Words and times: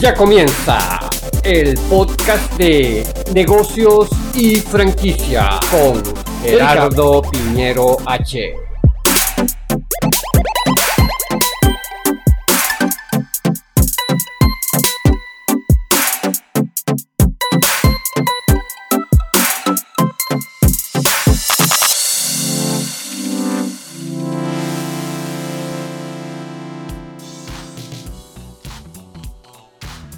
Ya 0.00 0.14
comienza 0.14 0.98
el 1.42 1.74
podcast 1.90 2.54
de 2.56 3.06
negocios 3.34 4.08
y 4.34 4.56
franquicia 4.56 5.60
con 5.70 6.02
Gerardo 6.42 7.20
Piñero 7.20 7.98
H. 8.06 8.69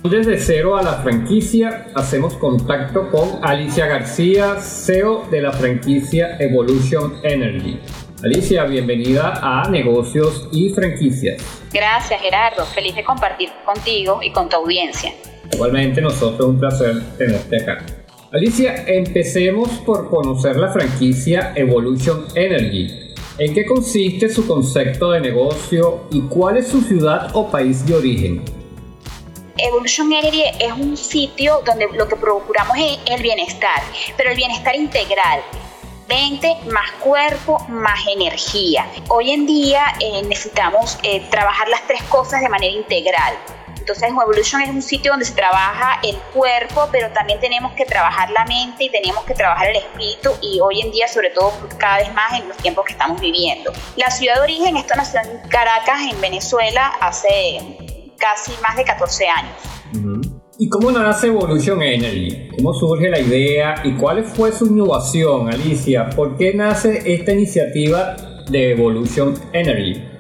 Desde 0.02 0.36
cero 0.36 0.76
a 0.76 0.82
la 0.82 0.94
franquicia 0.94 1.86
hacemos 1.94 2.34
contacto 2.34 3.08
con 3.12 3.38
Alicia 3.40 3.86
García, 3.86 4.56
CEO 4.56 5.28
de 5.30 5.40
la 5.40 5.52
franquicia 5.52 6.36
Evolution 6.40 7.20
Energy. 7.22 7.78
Alicia, 8.24 8.64
bienvenida 8.64 9.38
a 9.40 9.70
Negocios 9.70 10.48
y 10.50 10.70
Franquicias. 10.70 11.40
Gracias 11.72 12.20
Gerardo, 12.20 12.64
feliz 12.64 12.96
de 12.96 13.04
compartir 13.04 13.50
contigo 13.64 14.18
y 14.20 14.32
con 14.32 14.48
tu 14.48 14.56
audiencia. 14.56 15.12
Igualmente 15.52 16.00
nosotros 16.00 16.48
un 16.48 16.58
placer 16.58 17.00
tenerte 17.16 17.62
acá. 17.62 17.86
Alicia, 18.32 18.84
empecemos 18.88 19.70
por 19.86 20.10
conocer 20.10 20.56
la 20.56 20.72
franquicia 20.72 21.52
Evolution 21.54 22.24
Energy. 22.34 23.14
¿En 23.38 23.54
qué 23.54 23.64
consiste 23.64 24.28
su 24.28 24.48
concepto 24.48 25.12
de 25.12 25.20
negocio 25.20 26.08
y 26.10 26.22
cuál 26.22 26.56
es 26.56 26.66
su 26.66 26.80
ciudad 26.80 27.30
o 27.34 27.48
país 27.52 27.86
de 27.86 27.94
origen? 27.94 28.61
Evolution 29.62 30.12
Energy 30.12 30.42
es 30.58 30.72
un 30.72 30.96
sitio 30.96 31.62
donde 31.64 31.86
lo 31.92 32.08
que 32.08 32.16
procuramos 32.16 32.76
es 32.78 32.98
el 33.06 33.22
bienestar, 33.22 33.80
pero 34.16 34.30
el 34.30 34.36
bienestar 34.36 34.74
integral. 34.74 35.40
Mente 36.08 36.56
más 36.66 36.90
cuerpo 36.98 37.60
más 37.68 38.00
energía. 38.08 38.84
Hoy 39.08 39.30
en 39.30 39.46
día 39.46 39.94
eh, 40.00 40.20
necesitamos 40.24 40.98
eh, 41.04 41.20
trabajar 41.30 41.68
las 41.68 41.86
tres 41.86 42.02
cosas 42.04 42.40
de 42.40 42.48
manera 42.48 42.72
integral. 42.72 43.36
Entonces 43.78 44.10
Evolution 44.10 44.62
es 44.62 44.70
un 44.70 44.82
sitio 44.82 45.12
donde 45.12 45.26
se 45.26 45.34
trabaja 45.34 46.00
el 46.02 46.16
cuerpo, 46.34 46.88
pero 46.90 47.12
también 47.12 47.38
tenemos 47.38 47.72
que 47.74 47.84
trabajar 47.84 48.30
la 48.30 48.44
mente 48.46 48.84
y 48.84 48.90
tenemos 48.90 49.22
que 49.24 49.34
trabajar 49.34 49.68
el 49.68 49.76
espíritu 49.76 50.30
y 50.40 50.58
hoy 50.58 50.80
en 50.80 50.90
día 50.90 51.06
sobre 51.06 51.30
todo 51.30 51.52
cada 51.78 51.98
vez 51.98 52.12
más 52.12 52.32
en 52.32 52.48
los 52.48 52.56
tiempos 52.56 52.84
que 52.84 52.92
estamos 52.92 53.20
viviendo. 53.20 53.72
La 53.94 54.10
ciudad 54.10 54.36
de 54.36 54.40
origen, 54.40 54.76
esto 54.76 54.96
nació 54.96 55.20
en 55.20 55.48
Caracas, 55.48 56.00
en 56.10 56.20
Venezuela, 56.20 56.88
hace 57.00 57.91
casi 58.22 58.52
más 58.62 58.76
de 58.76 58.84
14 58.84 59.26
años. 59.26 60.32
¿Y 60.58 60.68
cómo 60.68 60.92
nace 60.92 61.26
Evolution 61.26 61.82
Energy? 61.82 62.48
¿Cómo 62.56 62.72
surge 62.72 63.10
la 63.10 63.18
idea 63.18 63.74
y 63.82 63.94
cuál 63.94 64.24
fue 64.24 64.52
su 64.52 64.66
innovación, 64.66 65.52
Alicia? 65.52 66.08
¿Por 66.10 66.36
qué 66.36 66.54
nace 66.54 67.12
esta 67.12 67.32
iniciativa 67.32 68.16
de 68.48 68.70
Evolution 68.70 69.34
Energy? 69.52 70.11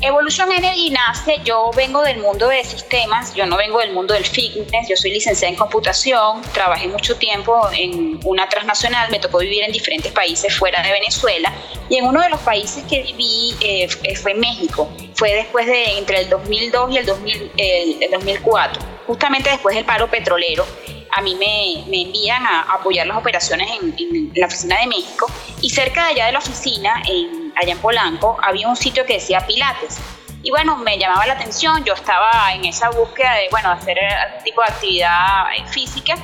Evolution 0.00 0.52
Energy 0.52 0.90
nace, 0.90 1.40
yo 1.44 1.72
vengo 1.74 2.02
del 2.02 2.18
mundo 2.18 2.48
de 2.48 2.62
sistemas, 2.62 3.34
yo 3.34 3.46
no 3.46 3.56
vengo 3.56 3.80
del 3.80 3.92
mundo 3.92 4.14
del 4.14 4.24
fitness, 4.24 4.88
yo 4.88 4.96
soy 4.96 5.10
licenciada 5.10 5.50
en 5.50 5.58
computación, 5.58 6.40
trabajé 6.52 6.86
mucho 6.86 7.16
tiempo 7.16 7.68
en 7.72 8.20
una 8.24 8.48
transnacional, 8.48 9.10
me 9.10 9.18
tocó 9.18 9.38
vivir 9.38 9.64
en 9.64 9.72
diferentes 9.72 10.12
países 10.12 10.56
fuera 10.56 10.80
de 10.82 10.92
Venezuela 10.92 11.52
y 11.88 11.96
en 11.96 12.06
uno 12.06 12.20
de 12.20 12.30
los 12.30 12.38
países 12.40 12.84
que 12.84 13.02
viví 13.02 13.56
eh, 13.60 13.88
fue 14.14 14.34
México, 14.34 14.88
fue 15.14 15.34
después 15.34 15.66
de 15.66 15.98
entre 15.98 16.20
el 16.20 16.28
2002 16.28 16.92
y 16.92 16.98
el, 16.98 18.10
2004, 18.12 18.82
justamente 19.04 19.50
después 19.50 19.74
del 19.74 19.84
paro 19.84 20.08
petrolero 20.08 20.64
a 21.10 21.22
mí 21.22 21.34
me, 21.34 22.02
envían 22.02 22.46
a, 22.46 22.62
apoyar 22.74 23.06
las 23.06 23.16
operaciones 23.16 23.68
en, 23.80 23.94
en, 23.98 24.32
la 24.36 24.46
oficina 24.46 24.78
de 24.80 24.86
México 24.86 25.26
y 25.60 25.70
cerca 25.70 26.04
de 26.04 26.10
allá 26.12 26.26
de 26.26 26.32
la 26.32 26.38
oficina, 26.38 27.02
en 27.08 27.47
allá 27.60 27.72
en 27.72 27.78
Polanco, 27.78 28.38
había 28.42 28.68
un 28.68 28.76
sitio 28.76 29.04
que 29.04 29.14
decía 29.14 29.46
Pilates. 29.46 29.98
Y 30.42 30.50
bueno, 30.50 30.76
me 30.76 30.98
llamaba 30.98 31.26
la 31.26 31.32
atención, 31.34 31.84
yo 31.84 31.94
estaba 31.94 32.52
en 32.52 32.64
esa 32.64 32.90
búsqueda 32.90 33.34
de, 33.34 33.48
bueno, 33.50 33.70
hacer 33.70 33.98
algún 33.98 34.44
tipo 34.44 34.62
de 34.62 34.68
actividad 34.68 35.52
eh, 35.56 35.66
física 35.66 36.14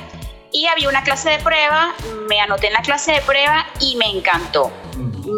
y 0.51 0.67
había 0.67 0.87
una 0.87 1.03
clase 1.03 1.31
de 1.31 1.39
prueba, 1.39 1.93
me 2.29 2.39
anoté 2.39 2.67
en 2.67 2.73
la 2.73 2.81
clase 2.81 3.11
de 3.11 3.21
prueba 3.21 3.65
y 3.81 3.97
me 3.97 4.05
encantó. 4.05 4.71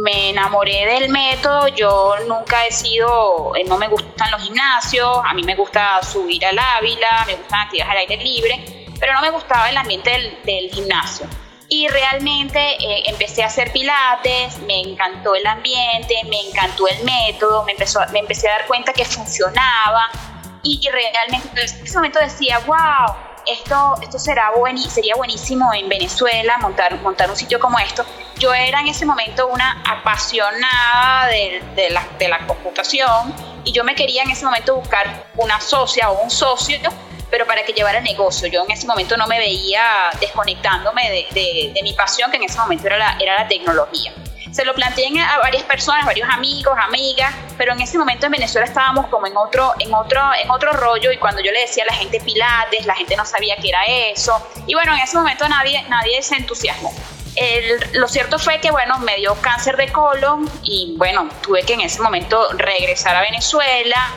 Me 0.04 0.30
enamoré 0.30 0.86
del 0.86 1.10
método, 1.10 1.70
yo 1.70 2.16
nunca 2.28 2.68
he 2.68 2.72
sido, 2.72 3.56
eh, 3.56 3.64
no 3.64 3.78
me 3.78 3.88
gustan 3.88 4.30
los 4.30 4.44
gimnasios, 4.44 5.18
a 5.26 5.34
mí 5.34 5.42
me 5.42 5.56
gusta 5.56 6.04
subir 6.04 6.46
al 6.46 6.60
Ávila, 6.60 7.24
me 7.26 7.34
gustan 7.34 7.62
actividades 7.62 7.92
al 7.92 7.98
aire 7.98 8.18
libre, 8.18 8.86
pero 9.00 9.14
no 9.14 9.22
me 9.22 9.32
gustaba 9.32 9.72
el 9.72 9.78
ambiente 9.78 10.12
del, 10.12 10.38
del 10.44 10.70
gimnasio 10.70 11.28
y 11.70 11.88
realmente 11.88 12.60
eh, 12.60 13.04
empecé 13.08 13.44
a 13.44 13.48
hacer 13.48 13.72
pilates, 13.72 14.58
me 14.60 14.80
encantó 14.82 15.36
el 15.36 15.46
ambiente, 15.46 16.16
me 16.30 16.40
encantó 16.48 16.88
el 16.88 17.04
método, 17.04 17.64
me, 17.66 17.74
empezó, 17.74 18.00
me 18.12 18.20
empecé 18.20 18.48
a 18.50 18.54
dar 18.54 18.68
cuenta 18.68 18.94
que 18.94 19.04
funcionaba 19.04 20.10
y 20.64 20.88
realmente 20.90 21.50
en 21.54 21.84
ese 21.84 21.96
momento 21.96 22.20
decía, 22.20 22.60
wow, 22.60 23.16
esto, 23.46 23.96
esto 24.02 24.20
será 24.20 24.52
sería 24.90 25.16
buenísimo 25.16 25.74
en 25.74 25.88
Venezuela 25.88 26.58
montar, 26.58 27.00
montar 27.02 27.30
un 27.30 27.38
sitio 27.38 27.60
como 27.60 27.80
esto. 27.80 28.06
Yo 28.38 28.54
era 28.54 28.82
en 28.82 28.88
ese 28.88 29.06
momento 29.06 29.48
una 29.48 29.82
apasionada 29.88 31.28
de, 31.28 31.64
de, 31.76 31.90
la, 31.90 32.06
de 32.20 32.28
la 32.28 32.46
computación 32.46 33.34
y 33.64 33.72
yo 33.72 33.84
me 33.84 33.96
quería 33.96 34.24
en 34.24 34.32
ese 34.32 34.46
momento 34.46 34.76
buscar 34.76 35.28
una 35.38 35.60
socia 35.60 36.10
o 36.10 36.22
un 36.24 36.30
socio 36.30 36.78
pero 37.30 37.46
para 37.46 37.64
que 37.64 37.74
llevara 37.74 38.00
el 38.00 38.04
negocio. 38.04 38.48
Yo 38.48 38.64
en 38.64 38.72
ese 38.72 38.88
momento 38.88 39.18
no 39.18 39.28
me 39.28 39.40
veía 39.40 40.10
desconectándome 40.20 41.28
de, 41.32 41.72
de, 41.74 41.84
mi 41.84 41.94
pasión, 41.94 42.32
que 42.32 42.38
en 42.38 42.44
ese 42.44 42.58
momento 42.58 42.88
era 42.88 42.98
la, 42.98 43.18
era 43.20 43.36
la 43.44 43.48
tecnología. 43.48 44.14
Se 44.52 44.64
lo 44.66 44.74
planteé 44.74 45.08
a 45.22 45.38
varias 45.40 45.64
personas, 45.64 46.06
varios 46.06 46.28
amigos, 46.30 46.76
amigas, 46.82 47.34
pero 47.58 47.74
en 47.74 47.82
ese 47.82 47.98
momento 47.98 48.26
en 48.26 48.32
Venezuela 48.32 48.66
estábamos 48.66 49.08
como 49.08 49.28
en 49.28 49.36
otro, 49.36 49.74
en 49.80 49.94
otro, 49.94 50.22
en 50.42 50.50
otro 50.50 50.72
rollo 50.72 51.12
y 51.12 51.18
cuando 51.18 51.42
yo 51.42 51.52
le 51.52 51.62
decía 51.62 51.84
a 51.84 51.88
la 51.88 51.94
gente 51.94 52.20
pilates, 52.20 52.86
la 52.86 52.96
gente 52.96 53.16
no 53.16 53.26
sabía 53.26 53.56
qué 53.58 53.70
era 53.70 53.86
eso. 53.86 54.48
Y 54.66 54.74
bueno, 54.74 54.94
en 54.94 55.00
ese 55.00 55.18
momento 55.18 55.48
nadie, 55.50 55.84
nadie 55.90 56.22
se 56.24 56.36
entusiasmó. 56.36 56.94
lo 57.94 58.08
cierto 58.08 58.40
fue 58.40 58.60
que, 58.60 58.72
bueno, 58.72 58.98
me 59.00 59.18
dio 59.18 59.36
cáncer 59.42 59.76
de 59.78 59.92
colon 59.92 60.50
y, 60.64 60.96
bueno, 60.98 61.30
tuve 61.42 61.64
que 61.64 61.74
en 61.74 61.82
ese 61.82 62.02
momento 62.02 62.48
regresar 62.54 63.16
a 63.16 63.22
Venezuela, 63.22 64.12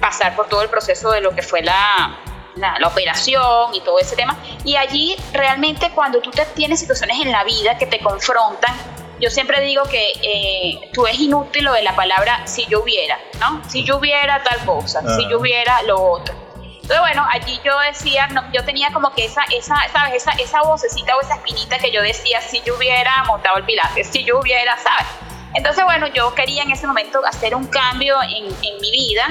pasar 0.00 0.34
por 0.36 0.48
todo 0.48 0.62
el 0.62 0.68
proceso 0.68 1.10
de 1.10 1.20
lo 1.20 1.34
que 1.34 1.42
fue 1.42 1.62
la, 1.62 2.18
la, 2.56 2.86
operación 2.86 3.74
y 3.74 3.80
todo 3.80 3.98
ese 3.98 4.16
tema. 4.16 4.36
Y 4.64 4.76
allí 4.76 5.16
realmente 5.32 5.90
cuando 5.90 6.20
tú 6.20 6.30
te 6.30 6.44
tienes 6.46 6.80
situaciones 6.80 7.20
en 7.20 7.32
la 7.32 7.44
vida 7.44 7.78
que 7.78 7.86
te 7.86 8.00
confrontan, 8.00 8.74
yo 9.20 9.30
siempre 9.30 9.60
digo 9.62 9.84
que 9.84 10.12
eh, 10.22 10.90
tú 10.92 11.06
es 11.06 11.18
inútil 11.18 11.64
lo 11.64 11.72
de 11.72 11.82
la 11.82 11.94
palabra 11.96 12.46
si 12.46 12.66
yo 12.66 12.82
hubiera, 12.82 13.18
¿no? 13.40 13.62
Si 13.68 13.82
yo 13.82 13.96
hubiera 13.96 14.42
tal 14.42 14.64
cosa, 14.66 15.00
si 15.16 15.28
yo 15.28 15.38
ah. 15.38 15.40
hubiera 15.40 15.82
lo 15.82 16.02
otro. 16.02 16.34
Entonces, 16.86 17.00
bueno, 17.00 17.26
allí 17.28 17.58
yo 17.64 17.76
decía, 17.80 18.28
no, 18.28 18.44
yo 18.52 18.64
tenía 18.64 18.92
como 18.92 19.12
que 19.12 19.24
esa, 19.24 19.42
esa, 19.50 19.74
¿sabes? 19.92 20.22
Esa, 20.22 20.30
esa 20.32 20.62
vocecita 20.62 21.16
o 21.16 21.20
esa 21.20 21.34
espinita 21.34 21.78
que 21.78 21.90
yo 21.90 22.00
decía, 22.00 22.40
si 22.40 22.62
yo 22.62 22.76
hubiera 22.76 23.24
montado 23.24 23.56
el 23.56 23.64
pilates, 23.64 24.06
si 24.06 24.22
yo 24.22 24.38
hubiera, 24.38 24.76
¿sabes? 24.78 25.06
Entonces, 25.54 25.82
bueno, 25.84 26.06
yo 26.08 26.32
quería 26.34 26.62
en 26.62 26.70
ese 26.70 26.86
momento 26.86 27.20
hacer 27.26 27.54
un 27.54 27.66
cambio 27.66 28.22
en, 28.22 28.44
en 28.44 28.80
mi 28.80 28.90
vida 28.90 29.26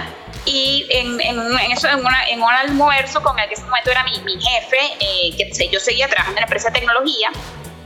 y 0.45 0.87
en, 0.89 1.19
en, 1.21 1.39
en, 1.39 1.71
eso, 1.71 1.87
en, 1.87 1.99
una, 1.99 2.27
en 2.27 2.41
un 2.41 2.51
almuerzo 2.51 3.21
con 3.21 3.37
el 3.39 3.47
que 3.47 3.55
en 3.55 3.59
ese 3.59 3.67
momento 3.67 3.91
era 3.91 4.03
mi, 4.03 4.19
mi 4.21 4.39
jefe, 4.41 4.77
eh, 4.99 5.35
que 5.35 5.69
yo 5.69 5.79
seguía 5.79 6.07
trabajando 6.07 6.37
en 6.37 6.41
la 6.41 6.45
empresa 6.45 6.69
de 6.69 6.79
tecnología, 6.79 7.31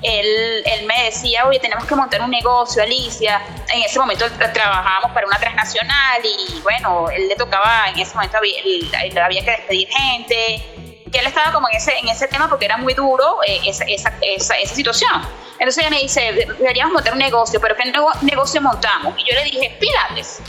él, 0.02 0.64
él, 0.66 0.86
me 0.86 1.06
decía, 1.06 1.46
oye, 1.46 1.60
tenemos 1.60 1.86
que 1.86 1.96
montar 1.96 2.22
un 2.22 2.32
negocio, 2.32 2.82
Alicia. 2.82 3.42
En 3.74 3.82
ese 3.82 4.00
momento 4.00 4.26
trabajábamos 4.54 5.12
para 5.12 5.28
una 5.28 5.38
transnacional 5.38 6.22
y 6.24 6.60
bueno, 6.62 7.10
él 7.10 7.28
le 7.28 7.36
tocaba, 7.36 7.90
en 7.90 8.00
ese 8.00 8.14
momento 8.16 8.38
había, 8.38 9.26
había 9.26 9.44
que 9.44 9.52
despedir 9.52 9.90
gente. 9.90 10.64
Y 11.12 11.18
él 11.18 11.26
estaba 11.26 11.52
como 11.52 11.68
en 11.70 11.76
ese, 11.76 11.98
en 11.98 12.08
ese 12.08 12.28
tema 12.28 12.48
porque 12.48 12.66
era 12.66 12.78
muy 12.78 12.94
duro 12.94 13.40
eh, 13.46 13.60
esa, 13.66 13.84
esa, 13.86 14.14
esa, 14.22 14.58
esa, 14.58 14.76
situación. 14.76 15.12
Entonces 15.54 15.80
ella 15.80 15.90
me 15.90 16.02
dice, 16.02 16.48
deberíamos 16.60 16.94
montar 16.94 17.14
un 17.14 17.20
negocio, 17.20 17.60
pero 17.60 17.76
¿qué 17.76 17.92
negocio 18.22 18.62
montamos? 18.62 19.16
Y 19.18 19.30
yo 19.30 19.36
le 19.38 19.44
dije, 19.44 19.76
Pilates. 19.80 20.42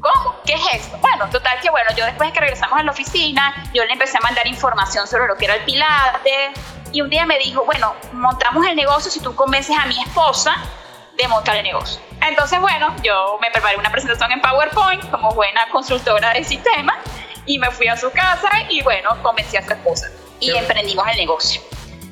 ¿Cómo? 0.00 0.36
¿Qué 0.44 0.54
es 0.54 0.60
esto? 0.74 0.96
Bueno, 0.98 1.28
total 1.28 1.58
que 1.60 1.70
bueno, 1.70 1.90
yo 1.96 2.04
después 2.04 2.28
de 2.28 2.32
que 2.32 2.40
regresamos 2.40 2.78
a 2.78 2.82
la 2.82 2.92
oficina, 2.92 3.70
yo 3.74 3.84
le 3.84 3.92
empecé 3.92 4.18
a 4.18 4.20
mandar 4.20 4.46
información 4.46 5.06
sobre 5.06 5.26
lo 5.26 5.36
que 5.36 5.46
era 5.46 5.54
el 5.54 5.64
Pilates 5.64 6.58
y 6.92 7.00
un 7.00 7.10
día 7.10 7.26
me 7.26 7.38
dijo, 7.38 7.64
bueno, 7.64 7.94
montamos 8.12 8.64
el 8.66 8.76
negocio 8.76 9.10
si 9.10 9.20
tú 9.20 9.34
convences 9.34 9.76
a 9.76 9.86
mi 9.86 10.00
esposa 10.00 10.56
de 11.16 11.26
montar 11.26 11.56
el 11.56 11.64
negocio. 11.64 12.00
Entonces, 12.20 12.60
bueno, 12.60 12.94
yo 13.02 13.38
me 13.40 13.50
preparé 13.50 13.76
una 13.76 13.90
presentación 13.90 14.30
en 14.30 14.40
PowerPoint 14.40 15.10
como 15.10 15.32
buena 15.32 15.68
consultora 15.70 16.32
de 16.32 16.44
sistemas 16.44 16.96
y 17.44 17.58
me 17.58 17.70
fui 17.70 17.88
a 17.88 17.96
su 17.96 18.10
casa 18.12 18.50
y 18.68 18.82
bueno, 18.82 19.20
convencí 19.22 19.56
a 19.56 19.62
su 19.62 19.72
esposa 19.72 20.08
y 20.38 20.50
emprendimos 20.56 21.06
el 21.08 21.16
negocio. 21.16 21.60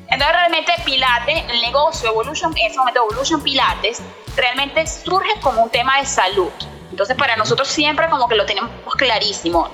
Entonces 0.09 0.35
realmente 0.35 0.73
Pilates, 0.85 1.43
el 1.49 1.61
negocio 1.61 2.09
Evolution, 2.09 2.55
en 2.57 2.67
ese 2.67 2.77
momento 2.77 3.05
Evolution 3.09 3.41
Pilates, 3.41 4.01
realmente 4.35 4.85
surge 4.87 5.39
como 5.41 5.63
un 5.63 5.69
tema 5.69 5.99
de 5.99 6.05
salud 6.05 6.51
Entonces, 6.97 7.15
para 7.15 7.35
nosotros 7.35 7.67
siempre 7.67 8.09
como 8.09 8.27
que 8.27 8.33
lo 8.33 8.47
tenemos 8.47 8.71
clarísimo. 8.97 9.69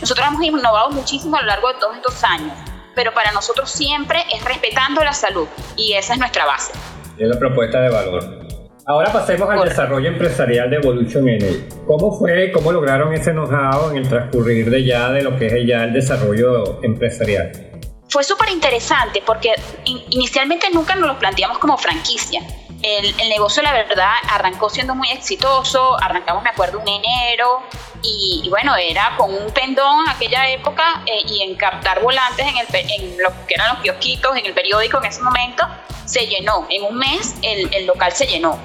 nosotros 0.00 0.28
hemos 0.28 0.44
innovado 0.44 0.90
muchísimo 0.90 1.36
a 1.36 1.40
lo 1.40 1.48
largo 1.48 1.66
de 1.66 1.74
todos 1.80 1.96
estos 1.96 2.22
años, 2.22 2.52
pero 2.94 3.12
para 3.12 3.32
nosotros 3.32 3.68
siempre 3.68 4.20
es 4.32 4.44
respetando 4.44 5.02
la 5.02 5.12
salud 5.12 5.48
y 5.76 5.94
esa 5.94 6.12
es 6.12 6.20
nuestra 6.20 6.46
base. 6.46 6.72
Es 7.18 7.28
la 7.28 7.36
propuesta 7.36 7.80
de 7.80 7.88
valor. 7.88 8.46
Ahora 8.86 9.12
pasemos 9.12 9.50
al 9.50 9.68
desarrollo 9.68 10.06
empresarial 10.06 10.70
de 10.70 10.76
Evolution 10.76 11.28
Energy. 11.28 11.64
¿Cómo 11.84 12.16
fue, 12.16 12.52
cómo 12.52 12.70
lograron 12.70 13.12
ese 13.12 13.32
know-how 13.32 13.90
en 13.90 13.96
el 13.96 14.08
transcurrir 14.08 14.70
de 14.70 14.84
ya 14.84 15.10
de 15.10 15.22
lo 15.24 15.36
que 15.36 15.46
es 15.46 15.66
ya 15.66 15.82
el 15.82 15.92
desarrollo 15.92 16.78
empresarial? 16.84 17.71
Fue 18.12 18.24
súper 18.24 18.50
interesante 18.50 19.22
porque 19.24 19.54
inicialmente 19.86 20.68
nunca 20.68 20.94
nos 20.94 21.08
lo 21.08 21.18
planteamos 21.18 21.58
como 21.58 21.78
franquicia. 21.78 22.42
El, 22.82 23.16
negocio, 23.30 23.62
la 23.62 23.72
verdad, 23.72 24.12
arrancó 24.28 24.68
siendo 24.68 24.94
muy 24.94 25.10
exitoso. 25.10 25.96
Arrancamos, 25.98 26.42
me 26.42 26.50
acuerdo, 26.50 26.78
un 26.80 26.86
enero. 26.86 27.62
Y, 28.02 28.46
bueno, 28.50 28.76
era 28.76 29.14
con 29.16 29.34
un 29.34 29.50
pendón 29.52 30.04
en 30.04 30.10
aquella 30.10 30.46
época 30.50 31.02
eh, 31.06 31.22
y 31.26 31.40
en 31.40 31.54
captar 31.54 32.02
volantes 32.02 32.46
en, 32.46 32.58
el, 32.58 33.16
lo 33.16 33.30
que 33.46 33.54
eran 33.54 33.70
los 33.70 33.78
kiosquitos, 33.82 34.36
en 34.36 34.44
el 34.44 34.52
periódico 34.52 34.98
en 34.98 35.06
ese 35.06 35.22
momento, 35.22 35.66
se 36.04 36.26
llenó. 36.26 36.66
En 36.68 36.82
un 36.82 36.98
mes 36.98 37.36
el, 37.40 37.72
el 37.72 37.86
local 37.86 38.12
se 38.12 38.26
llenó. 38.26 38.58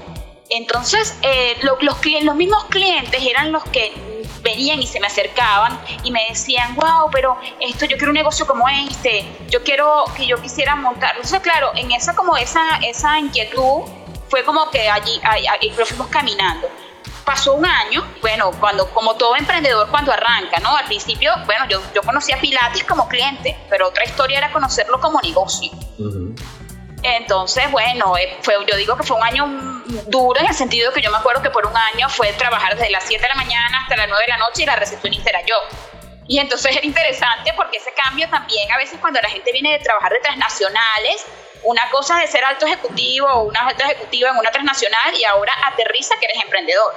Entonces, 0.50 1.18
eh, 1.22 1.56
los, 1.62 1.82
los 1.82 2.36
mismos 2.36 2.66
clientes 2.66 3.22
eran 3.24 3.54
los 3.54 3.64
que 3.64 3.94
venían 4.42 4.82
y 4.82 4.88
se 4.88 5.00
me 5.00 5.08
acercaban 5.08 5.80
y 6.04 6.12
me 6.12 6.26
decían, 6.30 6.76
wow, 6.76 7.10
pero 7.12 7.38
esto 7.60 7.86
yo 7.86 7.98
quiero 7.98 8.12
un 8.12 8.16
negocio 8.16 8.46
como 8.46 8.68
este, 8.70 9.26
yo 9.50 9.64
quiero 9.64 10.06
que 10.16 10.28
yo 10.28 10.42
quisiera 10.42 10.76
montar. 10.76 11.16
Entonces, 11.16 11.40
claro, 11.42 11.72
en 11.76 11.92
esa 11.92 12.16
como 12.16 12.38
esa, 12.38 12.78
esa 12.84 13.20
inquietud 13.20 13.84
fue 14.30 14.44
como 14.44 14.70
que 14.70 14.90
allí, 14.90 15.20
lo 15.78 15.86
fuimos 15.86 16.08
caminando. 16.08 16.68
Pasó 17.26 17.56
un 17.56 17.66
año, 17.66 18.06
bueno, 18.22 18.52
cuando 18.58 18.90
como 18.92 19.16
todo 19.16 19.36
emprendedor 19.36 19.90
cuando 19.90 20.14
arranca, 20.14 20.60
¿no? 20.62 20.76
Al 20.76 20.86
principio, 20.86 21.34
bueno, 21.46 21.66
yo, 21.68 21.82
yo 21.94 22.02
conocía 22.02 22.40
Pilates 22.40 22.86
como 22.86 23.08
cliente, 23.10 23.58
pero 23.70 23.90
otra 23.90 24.06
historia 24.06 24.38
era 24.38 24.52
conocerlo 24.52 25.00
como 25.02 25.20
negocio. 25.20 25.72
Entonces, 27.04 27.70
bueno, 27.72 28.18
eh, 28.18 28.38
fue, 28.42 28.56
yo 28.68 28.76
digo 28.76 28.98
que 28.98 29.04
fue 29.04 29.18
un 29.18 29.24
año 29.24 29.46
duro 30.08 30.40
en 30.40 30.48
el 30.48 30.54
sentido 30.54 30.92
que 30.92 31.02
yo 31.02 31.12
me 31.12 31.18
acuerdo 31.18 31.42
que 31.42 31.50
por 31.50 31.66
un 31.66 31.78
año 31.78 32.10
fue 32.10 32.34
trabajar 32.34 32.76
desde 32.76 32.90
las 32.90 33.04
7 33.04 33.22
de 33.22 33.30
la 33.30 33.36
mañana 33.36 33.82
hasta 33.82 33.96
las 33.96 34.08
9 34.08 34.24
de 34.26 34.32
la 34.32 34.38
noche 34.38 34.64
y 34.64 34.66
la 34.66 34.76
recepcionista 34.76 35.30
era 35.30 35.42
yo. 35.46 35.56
Y 36.28 36.40
entonces 36.40 36.76
era 36.76 36.86
interesante 36.86 37.54
porque 37.56 37.78
ese 37.78 37.94
cambio 37.94 38.30
también, 38.30 38.70
a 38.72 38.78
veces 38.78 39.00
cuando 39.00 39.22
la 39.22 39.30
gente 39.30 39.52
viene 39.52 39.72
de 39.74 39.80
trabajar 39.80 40.12
de 40.12 40.20
transnacionales, 40.20 41.26
una 41.64 41.90
cosa 41.90 42.18
de 42.18 42.28
ser 42.28 42.44
alto 42.44 42.66
ejecutivo 42.66 43.28
o 43.28 43.44
una 43.44 43.62
alta 43.68 43.86
ejecutiva 43.86 44.30
en 44.32 44.38
una 44.38 44.52
transnacional 44.52 45.16
y 45.16 45.24
ahora 45.24 45.54
aterriza 45.66 46.16
que 46.20 46.26
eres 46.26 46.44
emprendedor. 46.44 46.96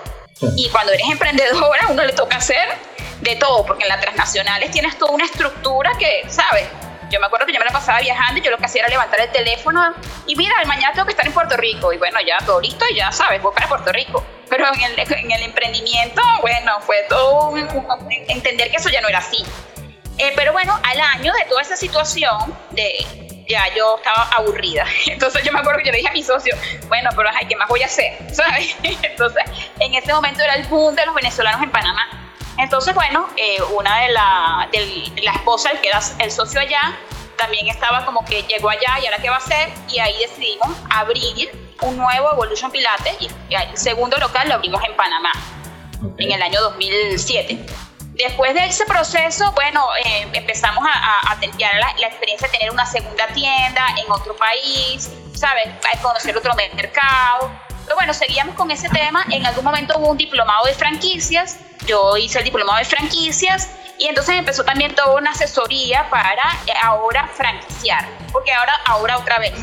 Y 0.57 0.69
cuando 0.71 0.93
eres 0.93 1.09
emprendedora, 1.09 1.87
uno 1.89 2.03
le 2.03 2.13
toca 2.13 2.39
hacer 2.39 2.69
de 3.21 3.37
todo, 3.37 3.65
porque 3.67 3.85
en 3.85 3.91
las 3.91 4.01
transnacionales 4.01 4.71
tienes 4.71 4.99
toda 4.99 5.13
una 5.13 5.27
estructura 5.27 5.93
que, 5.99 6.25
¿sabes? 6.29 6.67
Yo 7.11 7.21
me 7.21 7.27
acuerdo 7.27 7.47
que 7.47 7.53
yo 7.53 7.59
me 7.59 7.65
la 7.65 7.73
pasaba 7.73 8.01
viajando 8.01 8.41
y 8.41 8.43
yo 8.43 8.51
lo 8.51 8.59
que 8.59 8.65
hacía 8.65 8.83
era 8.83 8.89
levantar 8.89 9.21
el 9.21 9.31
teléfono 9.31 9.95
y 10.27 10.37
mira, 10.37 10.55
mañana 10.67 10.93
tengo 10.93 11.07
que 11.07 11.13
estar 11.13 11.27
en 11.27 11.33
Puerto 11.33 11.57
Rico. 11.57 11.93
Y 11.93 11.99
bueno, 11.99 12.19
ya 12.27 12.39
todo 12.45 12.61
listo 12.61 12.85
y 12.91 12.97
ya 12.97 13.11
sabes, 13.11 13.43
voy 13.43 13.53
para 13.53 13.69
Puerto 13.69 13.93
Rico. 13.93 14.25
Pero 14.49 14.67
en 14.73 14.81
el, 14.81 14.99
en 14.99 15.31
el 15.31 15.43
emprendimiento, 15.43 16.23
bueno, 16.41 16.81
fue 16.81 17.05
todo 17.09 17.55
entender 18.29 18.71
que 18.71 18.77
eso 18.77 18.89
ya 18.89 19.01
no 19.01 19.09
era 19.09 19.19
así. 19.19 19.45
Eh, 20.19 20.33
pero 20.37 20.53
bueno, 20.53 20.79
al 20.83 21.01
año 21.01 21.33
de 21.33 21.45
toda 21.49 21.63
esa 21.63 21.77
situación, 21.77 22.55
de, 22.71 23.07
ya 23.49 23.65
yo 23.75 23.97
estaba 23.97 24.29
aburrida. 24.37 24.87
Entonces 25.07 25.43
yo 25.43 25.53
me 25.53 25.61
acuerdo 25.61 25.81
que 25.81 25.87
yo 25.87 25.93
le 25.93 25.99
dije 25.99 26.11
a 26.11 26.13
mi 26.13 26.23
socio, 26.23 26.55
bueno, 26.89 27.11
pero 27.17 27.29
ay, 27.35 27.47
¿qué 27.47 27.57
más 27.57 27.69
voy 27.69 27.83
a 27.83 27.87
hacer? 27.87 28.17
¿Sabes? 28.33 28.77
Entonces 28.83 29.45
en 29.81 29.95
ese 29.95 30.13
momento 30.13 30.43
era 30.43 30.55
el 30.55 30.65
boom 30.67 30.95
de 30.95 31.05
los 31.07 31.15
venezolanos 31.15 31.63
en 31.63 31.71
Panamá. 31.71 32.30
Entonces, 32.59 32.95
bueno, 32.95 33.29
eh, 33.37 33.61
una 33.75 34.01
de 34.01 34.13
la, 34.13 34.69
de 34.73 35.23
la 35.23 35.33
esposa, 35.33 35.71
el 35.71 35.81
que 35.81 35.89
era 35.89 36.01
el 36.19 36.31
socio 36.31 36.61
allá, 36.61 36.99
también 37.37 37.69
estaba 37.69 38.05
como 38.05 38.25
que 38.25 38.43
llegó 38.43 38.69
allá 38.69 38.99
y 39.01 39.07
ahora 39.07 39.19
qué 39.19 39.31
va 39.31 39.37
a 39.37 39.39
hacer, 39.39 39.71
y 39.89 39.99
ahí 39.99 40.15
decidimos 40.19 40.69
abrir 40.91 41.51
un 41.81 41.97
nuevo 41.97 42.33
Evolution 42.33 42.71
Pilates, 42.71 43.17
y 43.21 43.55
el 43.55 43.77
segundo 43.77 44.19
local 44.19 44.49
lo 44.49 44.57
abrimos 44.57 44.83
en 44.85 44.95
Panamá, 44.95 45.33
en 46.19 46.33
el 46.33 46.43
año 46.43 46.61
2007. 46.61 47.67
Después 48.13 48.53
de 48.53 48.67
ese 48.67 48.85
proceso, 48.85 49.51
bueno, 49.53 49.83
eh, 50.05 50.29
empezamos 50.35 50.85
a, 50.85 51.33
a, 51.33 51.39
la, 51.59 51.95
la, 51.99 52.07
experiencia 52.07 52.49
de 52.49 52.59
tener 52.59 52.71
una 52.71 52.85
segunda 52.85 53.27
tienda 53.29 53.87
en 53.97 54.13
otro 54.13 54.37
país, 54.37 55.11
¿sabes? 55.35 55.69
A 55.91 55.99
conocer 56.03 56.37
otro 56.37 56.55
mercado. 56.55 57.51
Pero 57.91 57.97
bueno, 57.97 58.15
seguíamos 58.15 58.55
con 58.55 58.71
ese 58.71 58.89
tema. 58.89 59.27
En 59.33 59.45
algún 59.45 59.65
momento 59.65 59.99
hubo 59.99 60.11
un 60.11 60.17
diplomado 60.17 60.65
de 60.67 60.75
franquicias 60.75 61.59
yo 61.91 62.17
hice 62.17 62.39
el 62.39 62.45
diplomado 62.45 62.79
de 62.79 62.85
franquicias 62.85 63.69
y 63.99 64.07
entonces 64.07 64.37
empezó 64.37 64.63
también 64.63 64.95
toda 64.95 65.17
una 65.17 65.33
asesoría 65.33 66.09
para 66.09 66.41
eh, 66.69 66.73
ahora 66.81 67.29
franquiciar, 67.35 68.07
porque 68.31 68.53
ahora, 68.53 68.75
ahora 68.87 69.19
otra 69.19 69.41
vez, 69.41 69.55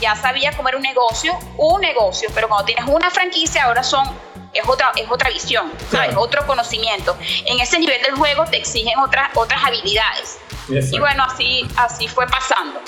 ya 0.00 0.16
sabía 0.16 0.50
cómo 0.56 0.70
era 0.70 0.76
un 0.76 0.82
negocio, 0.82 1.38
un 1.56 1.80
negocio, 1.80 2.28
pero 2.34 2.48
cuando 2.48 2.66
tienes 2.66 2.84
una 2.88 3.10
franquicia 3.10 3.62
ahora 3.62 3.84
son 3.84 4.08
es 4.52 4.66
otra, 4.66 4.90
es 4.96 5.08
otra 5.08 5.30
visión, 5.30 5.70
¿sabes? 5.92 6.16
otro 6.16 6.44
conocimiento. 6.48 7.16
En 7.46 7.60
ese 7.60 7.78
nivel 7.78 8.02
del 8.02 8.14
juego 8.14 8.44
te 8.46 8.56
exigen 8.56 8.98
otras, 8.98 9.30
otras 9.36 9.62
habilidades. 9.64 10.38
Y 10.68 10.98
bueno, 10.98 11.24
así, 11.24 11.64
así 11.76 12.08
fue 12.08 12.26
pasando. 12.26 12.80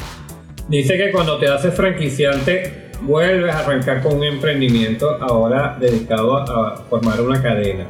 Dice 0.67 0.97
que 0.97 1.13
cuando 1.13 1.39
te 1.39 1.49
haces 1.49 1.75
franquiciante, 1.77 2.90
vuelves 3.03 3.55
a 3.55 3.61
arrancar 3.61 4.03
con 4.03 4.17
un 4.17 4.25
emprendimiento 4.25 5.19
ahora 5.21 5.77
dedicado 5.79 6.37
a 6.37 6.77
formar 6.89 7.21
una 7.21 7.43
cadena. 7.43 7.87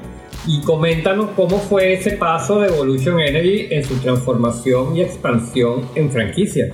Y 0.46 0.62
coméntanos 0.62 1.30
cómo 1.36 1.58
fue 1.58 1.92
ese 1.92 2.12
paso 2.12 2.60
de 2.60 2.68
Evolution 2.68 3.20
Energy 3.20 3.68
en 3.70 3.84
su 3.84 3.98
transformación 4.00 4.96
y 4.96 5.02
expansión 5.02 5.88
en 5.94 6.10
franquicia. 6.10 6.72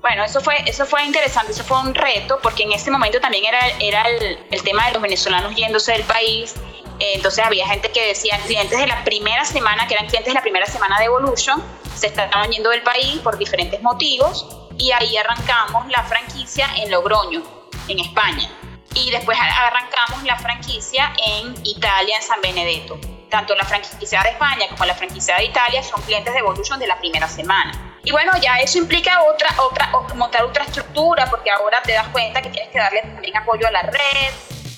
Bueno, 0.00 0.24
eso 0.24 0.40
fue, 0.40 0.54
eso 0.66 0.86
fue 0.86 1.04
interesante, 1.04 1.52
eso 1.52 1.64
fue 1.64 1.78
un 1.80 1.94
reto, 1.94 2.38
porque 2.42 2.62
en 2.62 2.72
ese 2.72 2.90
momento 2.90 3.20
también 3.20 3.44
era, 3.44 3.58
era 3.80 4.02
el, 4.08 4.38
el 4.50 4.62
tema 4.62 4.86
de 4.86 4.94
los 4.94 5.02
venezolanos 5.02 5.54
yéndose 5.56 5.92
del 5.92 6.04
país. 6.04 6.54
Entonces 7.00 7.44
había 7.44 7.66
gente 7.66 7.90
que 7.90 8.08
decía, 8.08 8.38
clientes 8.46 8.78
de 8.78 8.86
la 8.86 9.02
primera 9.04 9.44
semana, 9.44 9.86
que 9.86 9.94
eran 9.94 10.06
clientes 10.06 10.28
de 10.28 10.34
la 10.34 10.42
primera 10.42 10.66
semana 10.66 10.98
de 10.98 11.06
Evolution, 11.06 11.62
se 11.94 12.06
estaban 12.06 12.50
yendo 12.50 12.70
del 12.70 12.82
país 12.82 13.18
por 13.22 13.36
diferentes 13.38 13.82
motivos, 13.82 14.46
y 14.78 14.92
ahí 14.92 15.16
arrancamos 15.16 15.88
la 15.88 16.02
franquicia 16.04 16.66
en 16.82 16.90
Logroño, 16.90 17.42
en 17.90 18.00
España 18.00 18.48
y 18.94 19.10
después 19.10 19.38
arrancamos 19.38 20.22
la 20.24 20.36
franquicia 20.36 21.12
en 21.24 21.54
Italia, 21.64 22.16
en 22.16 22.22
San 22.22 22.40
Benedetto. 22.40 22.98
Tanto 23.28 23.54
la 23.54 23.64
franquicia 23.64 24.22
de 24.22 24.30
España 24.30 24.66
como 24.70 24.84
la 24.84 24.94
franquicia 24.94 25.36
de 25.36 25.44
Italia 25.44 25.82
son 25.82 26.02
clientes 26.02 26.32
de 26.32 26.40
Evolution 26.40 26.80
de 26.80 26.88
la 26.88 26.98
primera 26.98 27.28
semana. 27.28 27.98
Y 28.02 28.10
bueno, 28.10 28.32
ya 28.40 28.56
eso 28.56 28.78
implica 28.78 29.22
otra, 29.22 29.54
otra, 29.62 30.14
montar 30.14 30.42
otra 30.44 30.64
estructura, 30.64 31.26
porque 31.30 31.50
ahora 31.50 31.80
te 31.82 31.92
das 31.92 32.08
cuenta 32.08 32.42
que 32.42 32.48
tienes 32.48 32.70
que 32.70 32.78
darle 32.78 33.02
también 33.02 33.36
apoyo 33.36 33.68
a 33.68 33.70
la 33.70 33.82
red. 33.82 34.32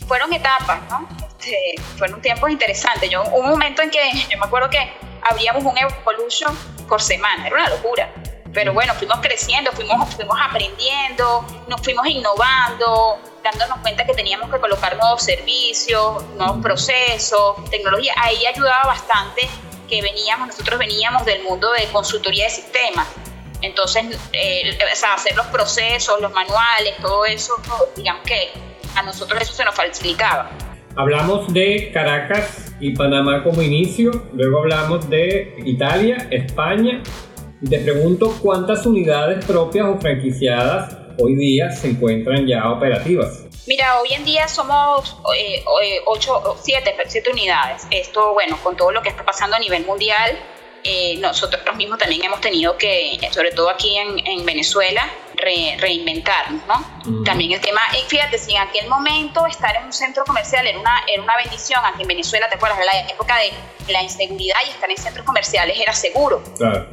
Fueron 0.06 0.32
etapas, 0.32 0.80
¿no? 0.90 1.08
Este, 1.26 1.74
fueron 1.96 2.20
tiempos 2.20 2.50
interesantes. 2.50 3.08
Yo, 3.08 3.22
un 3.22 3.48
momento 3.48 3.80
en 3.80 3.90
que 3.90 4.10
yo 4.28 4.38
me 4.38 4.44
acuerdo 4.44 4.68
que 4.68 4.92
abríamos 5.22 5.64
un 5.64 5.78
Evolution 5.78 6.56
por 6.88 7.00
semana, 7.00 7.46
era 7.46 7.56
una 7.56 7.68
locura. 7.70 8.12
Pero 8.52 8.74
bueno, 8.74 8.94
fuimos 8.94 9.18
creciendo, 9.20 9.72
fuimos, 9.72 10.14
fuimos 10.14 10.36
aprendiendo, 10.40 11.44
nos 11.68 11.80
fuimos 11.80 12.06
innovando, 12.06 13.18
dándonos 13.42 13.78
cuenta 13.78 14.04
que 14.04 14.14
teníamos 14.14 14.50
que 14.50 14.60
colocar 14.60 14.96
nuevos 14.96 15.22
servicios, 15.22 16.22
nuevos 16.36 16.60
procesos, 16.62 17.64
tecnología. 17.70 18.12
Ahí 18.16 18.44
ayudaba 18.46 18.84
bastante 18.84 19.48
que 19.88 20.02
veníamos, 20.02 20.48
nosotros 20.48 20.78
veníamos 20.78 21.24
del 21.24 21.42
mundo 21.42 21.72
de 21.72 21.86
consultoría 21.86 22.44
de 22.44 22.50
sistemas. 22.50 23.08
Entonces, 23.62 24.18
eh, 24.32 24.76
hacer 25.14 25.36
los 25.36 25.46
procesos, 25.46 26.20
los 26.20 26.32
manuales, 26.32 26.94
todo 27.00 27.24
eso, 27.24 27.54
digamos 27.96 28.22
que 28.24 28.50
a 28.96 29.02
nosotros 29.02 29.40
eso 29.40 29.52
se 29.52 29.64
nos 29.64 29.74
facilitaba. 29.74 30.50
Hablamos 30.96 31.52
de 31.52 31.90
Caracas 31.92 32.74
y 32.80 32.94
Panamá 32.94 33.42
como 33.42 33.62
inicio, 33.62 34.10
luego 34.34 34.58
hablamos 34.58 35.08
de 35.08 35.54
Italia, 35.64 36.28
España. 36.30 37.02
Te 37.68 37.78
pregunto 37.78 38.36
cuántas 38.42 38.84
unidades 38.86 39.44
propias 39.44 39.86
o 39.86 39.96
franquiciadas 40.00 40.96
hoy 41.16 41.36
día 41.36 41.70
se 41.70 41.90
encuentran 41.90 42.44
ya 42.44 42.68
operativas? 42.68 43.44
Mira, 43.68 44.00
hoy 44.00 44.08
en 44.14 44.24
día 44.24 44.48
somos 44.48 45.16
8, 46.04 46.56
7, 46.60 46.96
7 47.06 47.30
unidades. 47.30 47.86
Esto, 47.92 48.32
bueno, 48.32 48.58
con 48.64 48.76
todo 48.76 48.90
lo 48.90 49.00
que 49.00 49.10
está 49.10 49.24
pasando 49.24 49.54
a 49.54 49.60
nivel 49.60 49.86
mundial, 49.86 50.36
eh, 50.82 51.18
nosotros 51.18 51.62
mismos 51.76 51.98
también 51.98 52.24
hemos 52.24 52.40
tenido 52.40 52.76
que, 52.76 53.16
sobre 53.30 53.52
todo 53.52 53.70
aquí 53.70 53.96
en, 53.96 54.44
Venezuela, 54.44 55.08
reinventarnos, 55.42 56.62
¿no? 56.66 57.24
También 57.24 57.52
el 57.52 57.60
tema, 57.60 57.80
eh, 57.94 58.04
fíjate, 58.06 58.38
si 58.38 58.54
en 58.54 58.62
aquel 58.62 58.88
momento 58.88 59.44
estar 59.46 59.74
en 59.76 59.84
un 59.84 59.92
centro 59.92 60.24
comercial 60.24 60.66
era 60.66 60.78
una, 60.78 61.02
era 61.12 61.22
una 61.22 61.36
bendición, 61.36 61.84
aquí 61.84 62.02
en 62.02 62.08
Venezuela, 62.08 62.48
¿te 62.48 62.54
acuerdas 62.54 62.78
de 62.78 62.84
la 62.84 63.00
época 63.08 63.36
de 63.38 63.92
la 63.92 64.02
inseguridad 64.02 64.58
y 64.66 64.70
estar 64.70 64.90
en 64.90 64.96
centros 64.96 65.26
comerciales 65.26 65.78
era 65.80 65.92
seguro? 65.92 66.42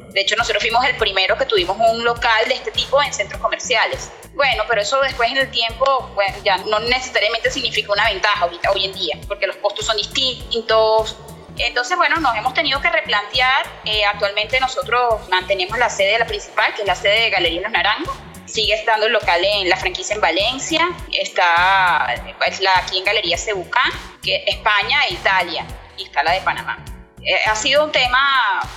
De 0.10 0.22
hecho, 0.22 0.36
nosotros 0.36 0.64
fuimos 0.64 0.84
el 0.86 0.96
primero 0.96 1.38
que 1.38 1.46
tuvimos 1.46 1.78
un 1.80 2.04
local 2.04 2.48
de 2.48 2.56
este 2.56 2.72
tipo 2.72 3.02
en 3.02 3.14
centros 3.14 3.40
comerciales. 3.40 4.12
Bueno, 4.34 4.64
pero 4.68 4.82
eso 4.82 5.00
después 5.02 5.30
en 5.30 5.38
el 5.38 5.52
tiempo, 5.52 6.10
bueno, 6.16 6.36
ya 6.44 6.58
no 6.58 6.80
necesariamente 6.80 7.52
significa 7.52 7.92
una 7.92 8.06
ventaja 8.10 8.46
ahorita, 8.46 8.72
hoy 8.72 8.86
en 8.86 8.94
día, 8.94 9.18
porque 9.28 9.46
los 9.48 9.58
costos 9.58 9.86
son 9.86 9.98
distintos. 9.98 11.16
Entonces, 11.58 11.98
bueno, 11.98 12.16
nos 12.18 12.36
hemos 12.38 12.54
tenido 12.54 12.80
que 12.82 12.90
replantear. 12.90 13.66
Eh, 13.86 14.06
actualmente 14.06 14.60
nosotros 14.60 15.28
mantenemos 15.30 15.78
la 15.78 15.90
sede 15.90 16.14
de 16.14 16.20
la 16.20 16.26
principal, 16.26 16.74
que 16.74 16.82
es 16.82 16.88
la 16.88 16.96
sede 16.96 17.24
de 17.24 17.30
Galería 17.30 17.62
Los 17.62 17.72
Naranjos. 17.72 18.16
Sigue 18.50 18.74
estando 18.74 19.06
el 19.06 19.14
local 19.14 19.40
en 19.44 19.70
la 19.70 19.78
franquicia 19.78 20.16
en 20.16 20.22
Valencia, 20.22 20.90
está 21.14 22.16
la, 22.62 22.78
aquí 22.78 22.98
en 22.98 23.04
Galería 23.04 23.38
Cebucán, 23.38 23.92
que 24.24 24.44
España 24.48 25.06
e 25.08 25.14
Italia, 25.14 25.68
y 25.98 26.06
está 26.06 26.24
la 26.24 26.32
de 26.32 26.42
Panamá. 26.42 26.84
Eh, 27.22 27.36
ha 27.46 27.56
sido 27.56 27.86
un 27.86 27.92
tema, 27.92 28.20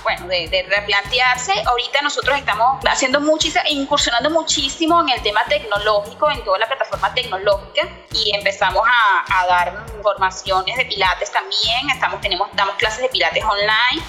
bueno, 0.03 0.27
de, 0.27 0.65
replantearse. 0.69 1.53
Ahorita 1.65 2.03
nosotros 2.03 2.37
estamos 2.37 2.85
haciendo 2.85 3.19
muchísimo, 3.19 3.63
incursionando 3.67 4.29
muchísimo 4.29 5.01
en 5.01 5.09
el 5.09 5.23
tema 5.23 5.43
tecnológico, 5.45 6.29
en 6.29 6.43
toda 6.43 6.59
la 6.59 6.67
plataforma 6.67 7.11
tecnológica 7.15 7.87
y 8.11 8.35
empezamos 8.35 8.83
a, 8.85 9.45
dar 9.47 9.85
formaciones 10.03 10.77
de 10.77 10.85
pilates 10.85 11.31
también. 11.31 11.89
Estamos, 11.89 12.21
tenemos, 12.21 12.47
damos 12.53 12.75
clases 12.75 13.01
de 13.01 13.09
pilates 13.09 13.43
online. 13.43 14.03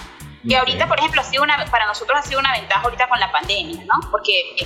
Que 0.46 0.58
ahorita, 0.58 0.86
por 0.86 0.98
ejemplo, 0.98 1.22
ha 1.22 1.24
sido 1.24 1.42
una, 1.42 1.64
para 1.70 1.86
nosotros 1.86 2.18
ha 2.18 2.22
sido 2.22 2.38
una 2.38 2.52
ventaja 2.52 2.82
ahorita 2.82 3.08
con 3.08 3.18
la 3.18 3.32
pandemia, 3.32 3.82
¿no? 3.86 4.10
Porque 4.10 4.56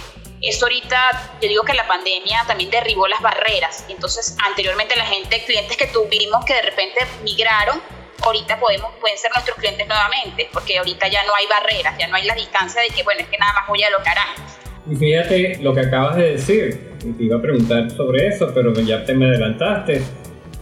eso 0.42 0.66
ahorita, 0.66 1.38
yo 1.42 1.49
digo 1.49 1.62
que 1.64 1.75
la 1.75 1.87
pandemia 1.87 2.45
también 2.47 2.71
derribó 2.71 3.09
las 3.09 3.21
barreras. 3.21 3.85
Entonces, 3.88 4.37
anteriormente 4.47 4.97
la 4.97 5.07
gente, 5.07 5.42
clientes 5.45 5.76
que 5.76 5.87
tuvimos 5.87 6.45
que 6.45 6.54
de 6.54 6.62
repente 6.62 7.00
migraron, 7.25 7.80
ahorita 8.23 8.59
podemos, 8.59 8.92
pueden 9.00 9.18
ser 9.18 9.30
nuestros 9.33 9.57
clientes 9.59 9.87
nuevamente, 9.87 10.49
porque 10.52 10.78
ahorita 10.78 11.09
ya 11.09 11.25
no 11.25 11.35
hay 11.35 11.47
barreras, 11.47 11.97
ya 11.99 12.09
no 12.09 12.16
hay 12.16 12.25
la 12.25 12.35
distancia 12.35 12.83
de 12.83 12.88
que, 12.88 13.02
bueno, 13.02 13.21
es 13.21 13.28
que 13.28 13.38
nada 13.38 13.52
más 13.54 13.68
voy 13.68 13.83
a 13.83 13.90
lo. 13.90 13.99
Y 14.90 14.97
fíjate 14.97 15.59
lo 15.61 15.75
que 15.75 15.80
acabas 15.80 16.16
de 16.16 16.33
decir, 16.33 16.97
te 16.99 17.23
iba 17.23 17.37
a 17.37 17.42
preguntar 17.42 17.90
sobre 17.90 18.28
eso, 18.28 18.50
pero 18.54 18.73
ya 18.75 19.04
te 19.04 19.14
me 19.14 19.26
adelantaste. 19.26 20.02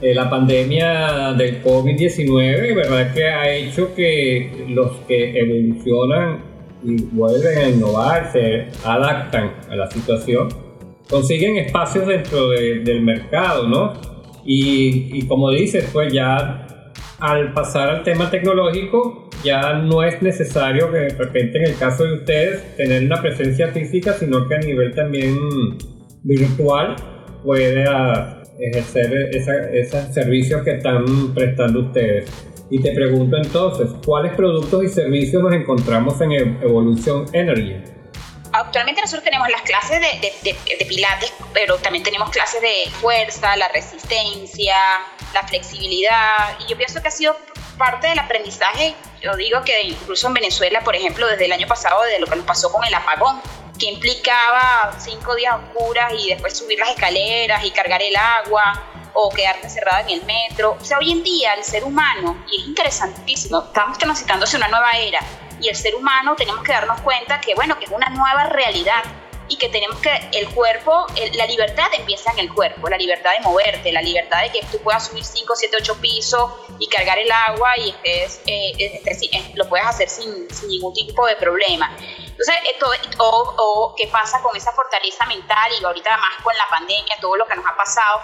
Eh, 0.02 0.14
la 0.14 0.28
pandemia 0.28 1.32
del 1.32 1.62
COVID-19, 1.62 2.74
¿verdad? 2.74 3.14
Que 3.14 3.24
ha 3.28 3.50
hecho 3.50 3.94
que 3.94 4.66
los 4.68 4.98
que 5.06 5.38
evolucionan 5.38 6.55
y 6.82 7.02
vuelven 7.04 7.58
a 7.58 7.68
innovar, 7.68 8.32
se 8.32 8.68
adaptan 8.84 9.54
a 9.70 9.76
la 9.76 9.90
situación, 9.90 10.48
consiguen 11.08 11.56
espacios 11.58 12.06
dentro 12.06 12.50
del 12.50 13.02
mercado, 13.02 13.68
¿no? 13.68 13.94
Y, 14.44 15.26
como 15.26 15.50
dices, 15.50 15.88
pues 15.92 16.12
ya 16.12 16.92
al 17.18 17.52
pasar 17.52 17.88
al 17.88 18.02
tema 18.04 18.30
tecnológico, 18.30 19.28
ya 19.42 19.74
no 19.74 20.02
es 20.02 20.22
necesario 20.22 20.90
que 20.92 20.98
de 20.98 21.08
repente 21.10 21.58
en 21.58 21.64
el 21.64 21.76
caso 21.76 22.04
de 22.04 22.14
ustedes 22.14 22.76
tener 22.76 23.04
una 23.04 23.20
presencia 23.20 23.68
física, 23.68 24.12
sino 24.12 24.46
que 24.46 24.54
a 24.54 24.58
nivel 24.58 24.94
también 24.94 25.36
virtual 26.22 26.96
puede 27.42 27.84
ejercer 28.58 29.30
esos 29.72 30.14
servicios 30.14 30.62
que 30.62 30.72
están 30.72 31.34
prestando 31.34 31.80
ustedes. 31.80 32.30
Y 32.68 32.82
te 32.82 32.92
pregunto 32.92 33.36
entonces, 33.36 33.90
¿cuáles 34.04 34.34
productos 34.34 34.82
y 34.82 34.88
servicios 34.88 35.40
nos 35.42 35.52
encontramos 35.52 36.20
en 36.20 36.32
Evolution 36.32 37.26
Energy? 37.32 37.76
Actualmente 38.52 39.00
nosotros 39.02 39.22
tenemos 39.22 39.48
las 39.50 39.62
clases 39.62 40.00
de, 40.00 40.32
de, 40.42 40.84
pilates, 40.86 41.32
pero 41.52 41.76
también 41.76 42.02
tenemos 42.02 42.30
clases 42.30 42.60
de 42.60 42.90
fuerza, 42.92 43.56
la 43.56 43.68
resistencia, 43.68 44.74
la 45.32 45.46
flexibilidad. 45.46 46.58
Y 46.60 46.70
yo 46.70 46.76
pienso 46.76 47.00
que 47.00 47.08
ha 47.08 47.12
sido 47.12 47.36
parte 47.78 48.08
del 48.08 48.18
aprendizaje. 48.18 48.94
Yo 49.20 49.36
digo 49.36 49.62
que 49.62 49.82
incluso 49.82 50.26
en 50.26 50.34
Venezuela, 50.34 50.80
por 50.80 50.96
ejemplo, 50.96 51.26
desde 51.28 51.44
el 51.44 51.52
año 51.52 51.68
pasado, 51.68 52.02
desde 52.02 52.18
lo 52.18 52.26
que 52.26 52.36
nos 52.36 52.46
pasó 52.46 52.72
con 52.72 52.84
el 52.84 52.94
apagón, 52.94 53.40
que 53.78 53.86
implicaba 53.86 54.96
cinco 54.98 55.36
días 55.36 55.54
oscuras 55.54 56.12
y 56.18 56.30
después 56.30 56.56
subir 56.56 56.78
las 56.78 56.90
escaleras 56.90 57.64
y 57.64 57.70
cargar 57.70 58.02
el 58.02 58.16
agua 58.16 58.82
o 59.16 59.30
quedarte 59.30 59.66
encerrado 59.66 60.08
en 60.08 60.20
el 60.20 60.24
metro. 60.24 60.76
O 60.80 60.84
sea, 60.84 60.98
hoy 60.98 61.10
en 61.10 61.22
día 61.22 61.54
el 61.54 61.64
ser 61.64 61.84
humano, 61.84 62.44
y 62.50 62.60
es 62.60 62.68
interesantísimo, 62.68 63.64
estamos 63.64 63.98
transitándose 63.98 64.56
una 64.56 64.68
nueva 64.68 64.92
era 64.92 65.20
y 65.60 65.68
el 65.68 65.76
ser 65.76 65.94
humano 65.94 66.36
tenemos 66.36 66.62
que 66.62 66.72
darnos 66.72 67.00
cuenta 67.00 67.40
que, 67.40 67.54
bueno, 67.54 67.78
que 67.78 67.86
es 67.86 67.90
una 67.90 68.08
nueva 68.10 68.44
realidad 68.44 69.02
y 69.48 69.56
que 69.56 69.68
tenemos 69.68 69.98
que, 70.00 70.10
el 70.32 70.48
cuerpo, 70.50 71.06
la 71.34 71.46
libertad 71.46 71.86
empieza 71.96 72.32
en 72.32 72.40
el 72.40 72.52
cuerpo, 72.52 72.88
la 72.88 72.98
libertad 72.98 73.30
de 73.32 73.40
moverte, 73.40 73.92
la 73.92 74.02
libertad 74.02 74.42
de 74.42 74.50
que 74.50 74.66
tú 74.66 74.78
puedas 74.78 75.06
subir 75.06 75.24
5, 75.24 75.54
7, 75.56 75.76
8 75.80 76.00
pisos 76.00 76.50
y 76.78 76.88
cargar 76.88 77.18
el 77.18 77.30
agua 77.30 77.78
y 77.78 77.90
estés, 77.90 78.40
eh, 78.46 78.72
eh, 78.76 79.52
lo 79.54 79.68
puedes 79.68 79.86
hacer 79.86 80.08
sin, 80.08 80.50
sin, 80.52 80.68
ningún 80.68 80.92
tipo 80.92 81.24
de 81.26 81.36
problema. 81.36 81.96
Entonces, 81.96 82.56
esto, 82.70 82.90
o, 83.18 83.54
o 83.56 83.94
qué 83.96 84.08
pasa 84.08 84.42
con 84.42 84.54
esa 84.56 84.72
fortaleza 84.72 85.24
mental 85.26 85.70
y 85.80 85.84
ahorita 85.84 86.16
más 86.16 86.42
con 86.42 86.54
la 86.56 86.68
pandemia, 86.68 87.16
todo 87.20 87.36
lo 87.36 87.46
que 87.46 87.54
nos 87.54 87.64
ha 87.64 87.76
pasado, 87.76 88.20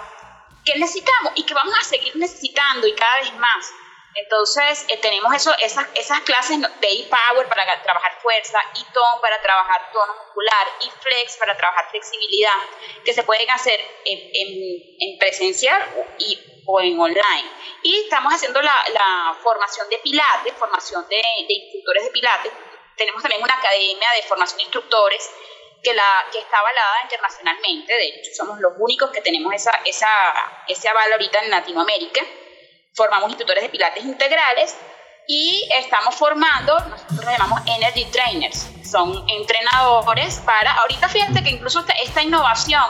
que 0.65 0.77
necesitamos 0.77 1.33
y 1.35 1.43
que 1.43 1.53
vamos 1.53 1.73
a 1.79 1.83
seguir 1.83 2.15
necesitando 2.15 2.87
y 2.87 2.95
cada 2.95 3.17
vez 3.17 3.33
más 3.35 3.73
entonces, 4.15 4.85
eh, 4.89 4.97
tenemos 4.97 5.33
eso, 5.33 5.51
esas, 5.59 5.87
esas 5.95 6.21
clases 6.21 6.59
de 6.61 6.91
e-power 6.91 7.47
para 7.47 7.81
trabajar 7.81 8.19
fuerza, 8.21 8.59
e-tone 8.75 9.21
para 9.21 9.41
trabajar 9.41 9.91
tono 9.91 10.13
muscular, 10.13 10.67
e-flex 10.81 11.37
para 11.37 11.57
trabajar 11.57 11.89
flexibilidad, 11.89 12.57
que 13.03 13.13
se 13.13 13.23
pueden 13.23 13.49
hacer 13.49 13.79
en, 14.05 14.19
en, 14.99 15.17
presencial 15.17 15.81
y, 16.19 16.39
o 16.65 16.79
en 16.81 16.99
online. 16.99 17.49
Y 17.81 18.03
estamos 18.03 18.33
haciendo 18.33 18.61
la, 18.61 18.85
la 18.89 19.35
formación 19.41 19.89
de 19.89 19.97
pilates, 19.97 20.53
formación 20.59 21.07
de, 21.09 21.15
de, 21.15 21.53
instructores 21.53 22.03
de 22.03 22.11
pilates. 22.11 22.51
Tenemos 22.95 23.21
también 23.23 23.41
una 23.41 23.55
academia 23.55 24.11
de 24.15 24.21
formación 24.23 24.57
de 24.57 24.63
instructores 24.63 25.27
que, 25.83 25.93
la, 25.93 26.25
que 26.31 26.39
está 26.39 26.57
avalada 26.57 27.01
internacionalmente. 27.03 27.93
De 27.93 28.07
hecho, 28.07 28.31
somos 28.35 28.59
los 28.59 28.73
únicos 28.79 29.11
que 29.11 29.21
tenemos 29.21 29.53
esa, 29.53 29.71
esa, 29.85 30.07
ese 30.67 30.87
aval 30.87 31.11
ahorita 31.11 31.39
en 31.43 31.51
Latinoamérica. 31.51 32.21
Formamos 32.95 33.29
instructores 33.29 33.63
de 33.63 33.69
pilates 33.69 34.03
integrales 34.03 34.75
y 35.27 35.69
estamos 35.75 36.15
formando, 36.15 36.77
nosotros 36.79 37.25
llamamos 37.25 37.61
Energy 37.65 38.05
Trainers, 38.05 38.67
son 38.83 39.25
entrenadores 39.29 40.39
para, 40.45 40.73
ahorita 40.73 41.07
fíjate 41.07 41.43
que 41.43 41.49
incluso 41.49 41.83
esta, 42.03 42.21
innovación, 42.21 42.83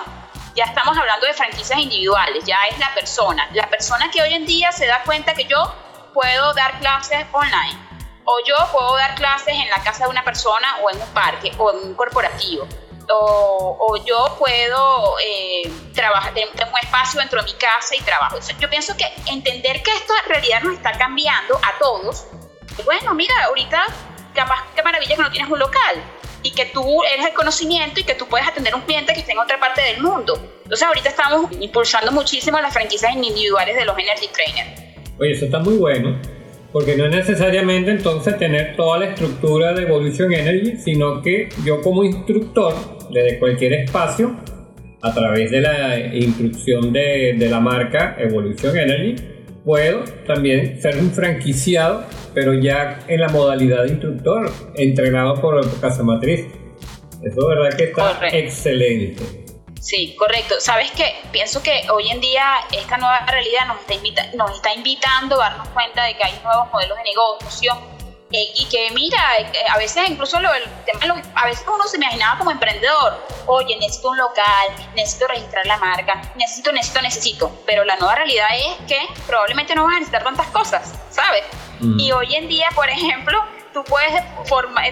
ya 0.55 0.65
estamos 0.65 0.97
hablando 0.97 1.27
de 1.27 1.33
franquicias 1.33 1.79
individuales, 1.79 2.43
ya 2.45 2.67
es 2.67 2.77
la 2.79 2.93
persona, 2.93 3.47
la 3.53 3.69
persona 3.69 4.09
que 4.11 4.21
hoy 4.21 4.33
en 4.33 4.45
día 4.45 4.71
se 4.71 4.87
da 4.87 5.03
cuenta 5.03 5.33
que 5.33 5.45
yo 5.45 5.73
puedo 6.13 6.53
dar 6.53 6.79
clases 6.79 7.25
online, 7.31 7.92
o 8.25 8.39
yo 8.45 8.55
puedo 8.71 8.95
dar 8.95 9.15
clases 9.15 9.53
en 9.53 9.69
la 9.69 9.83
casa 9.83 10.05
de 10.05 10.09
una 10.09 10.23
persona 10.23 10.67
o 10.83 10.89
en 10.89 11.01
un 11.01 11.07
parque 11.09 11.51
o 11.57 11.71
en 11.71 11.87
un 11.89 11.93
corporativo 11.95 12.67
o, 13.09 13.97
yo 14.05 14.35
puedo 14.37 15.15
eh, 15.19 15.69
trabajar, 15.93 16.33
tengo 16.33 16.51
un 16.53 16.79
espacio 16.81 17.19
dentro 17.19 17.41
de 17.41 17.51
mi 17.51 17.57
casa 17.57 17.95
y 17.95 18.01
trabajo. 18.01 18.37
yo 18.59 18.69
pienso 18.69 18.95
que 18.95 19.05
entender 19.31 19.83
que 19.83 19.91
esto 19.91 20.13
en 20.23 20.29
realidad 20.29 20.61
nos 20.61 20.73
está 20.75 20.91
cambiando 20.93 21.55
a 21.57 21.77
todos. 21.79 22.25
Bueno, 22.85 23.13
mira, 23.13 23.33
ahorita 23.45 23.85
capaz 24.33 24.63
qué 24.75 24.81
maravilla 24.81 25.15
que 25.15 25.21
no 25.21 25.31
tienes 25.31 25.51
un 25.51 25.59
local 25.59 26.03
y 26.41 26.51
que 26.51 26.65
tú 26.65 27.03
eres 27.03 27.27
el 27.27 27.33
conocimiento 27.33 27.99
y 27.99 28.03
que 28.03 28.15
tú 28.15 28.27
puedes 28.27 28.47
atender 28.47 28.73
a 28.73 28.77
un 28.77 28.81
cliente 28.81 29.13
que 29.13 29.19
esté 29.19 29.33
en 29.33 29.39
otra 29.39 29.59
parte 29.59 29.81
del 29.81 30.01
mundo. 30.01 30.35
Entonces 30.63 30.87
ahorita 30.87 31.09
estamos 31.09 31.51
impulsando 31.59 32.11
muchísimo 32.11 32.59
las 32.59 32.73
franquicias 32.73 33.13
individuales 33.13 33.75
de 33.75 33.85
los 33.85 33.97
Energy 33.97 34.27
Trainers. 34.27 34.81
Oye, 35.19 35.31
eso 35.31 35.45
está 35.45 35.59
muy 35.59 35.77
bueno 35.77 36.19
porque 36.73 36.97
no 36.97 37.05
es 37.05 37.11
necesariamente 37.11 37.91
entonces 37.91 38.37
tener 38.37 38.75
toda 38.75 38.97
la 38.97 39.05
estructura 39.05 39.73
de 39.73 39.83
Evolution 39.83 40.33
Energy, 40.33 40.77
sino 40.77 41.21
que 41.21 41.47
yo 41.63 41.79
como 41.81 42.03
instructor, 42.03 42.73
desde 43.11 43.37
cualquier 43.37 43.73
espacio, 43.73 44.35
a 45.01 45.13
través 45.13 45.51
de 45.51 45.61
la 45.61 45.99
instrucción 46.15 46.91
de, 46.91 47.35
de 47.37 47.49
la 47.49 47.59
marca 47.59 48.15
Evolution 48.17 48.75
Energy, 48.75 49.15
puedo 49.63 50.03
también 50.25 50.81
ser 50.81 50.97
un 50.97 51.11
franquiciado, 51.11 52.05
pero 52.33 52.53
ya 52.53 52.99
en 53.07 53.21
la 53.21 53.29
modalidad 53.29 53.83
de 53.83 53.89
instructor, 53.89 54.49
entrenado 54.75 55.39
por 55.39 55.79
Casa 55.79 56.03
Matriz. 56.03 56.47
Eso 57.21 57.39
es 57.39 57.47
verdad 57.47 57.77
que 57.77 57.83
está 57.83 58.27
excelente. 58.31 59.42
Sí, 59.83 60.15
correcto. 60.17 60.55
Sabes 60.61 60.91
que 60.91 61.13
pienso 61.33 61.61
que 61.61 61.85
hoy 61.91 62.09
en 62.09 62.21
día 62.21 62.55
esta 62.71 62.95
nueva 62.95 63.25
realidad 63.25 63.67
nos 63.67 63.81
está, 63.81 63.93
invita 63.93 64.25
nos 64.33 64.51
está 64.51 64.73
invitando 64.73 65.35
a 65.41 65.49
darnos 65.49 65.67
cuenta 65.69 66.05
de 66.05 66.15
que 66.15 66.23
hay 66.23 66.39
nuevos 66.41 66.71
modelos 66.71 66.97
de 66.99 67.03
negocio 67.03 67.73
eh, 68.31 68.49
y 68.55 68.65
que 68.69 68.91
mira, 68.91 69.19
eh, 69.39 69.51
a 69.69 69.77
veces 69.77 70.09
incluso 70.09 70.39
lo, 70.39 70.53
el 70.53 70.63
tema, 70.85 71.21
a 71.35 71.47
veces 71.47 71.65
uno 71.67 71.85
se 71.85 71.97
imaginaba 71.97 72.37
como 72.37 72.51
emprendedor, 72.51 73.27
oye, 73.45 73.75
necesito 73.75 74.11
un 74.11 74.17
local, 74.19 74.69
necesito 74.95 75.27
registrar 75.27 75.65
la 75.65 75.75
marca, 75.75 76.31
necesito, 76.35 76.71
necesito, 76.71 77.01
necesito, 77.01 77.61
pero 77.65 77.83
la 77.83 77.97
nueva 77.97 78.15
realidad 78.15 78.47
es 78.55 78.87
que 78.87 78.97
probablemente 79.27 79.75
no 79.75 79.83
vas 79.83 79.95
a 79.95 79.99
necesitar 79.99 80.23
tantas 80.23 80.47
cosas, 80.47 80.93
¿sabes? 81.09 81.43
Mm. 81.81 81.99
Y 81.99 82.11
hoy 82.13 82.33
en 82.35 82.47
día, 82.47 82.69
por 82.73 82.89
ejemplo, 82.89 83.37
tú 83.73 83.83
puedes 83.83 84.13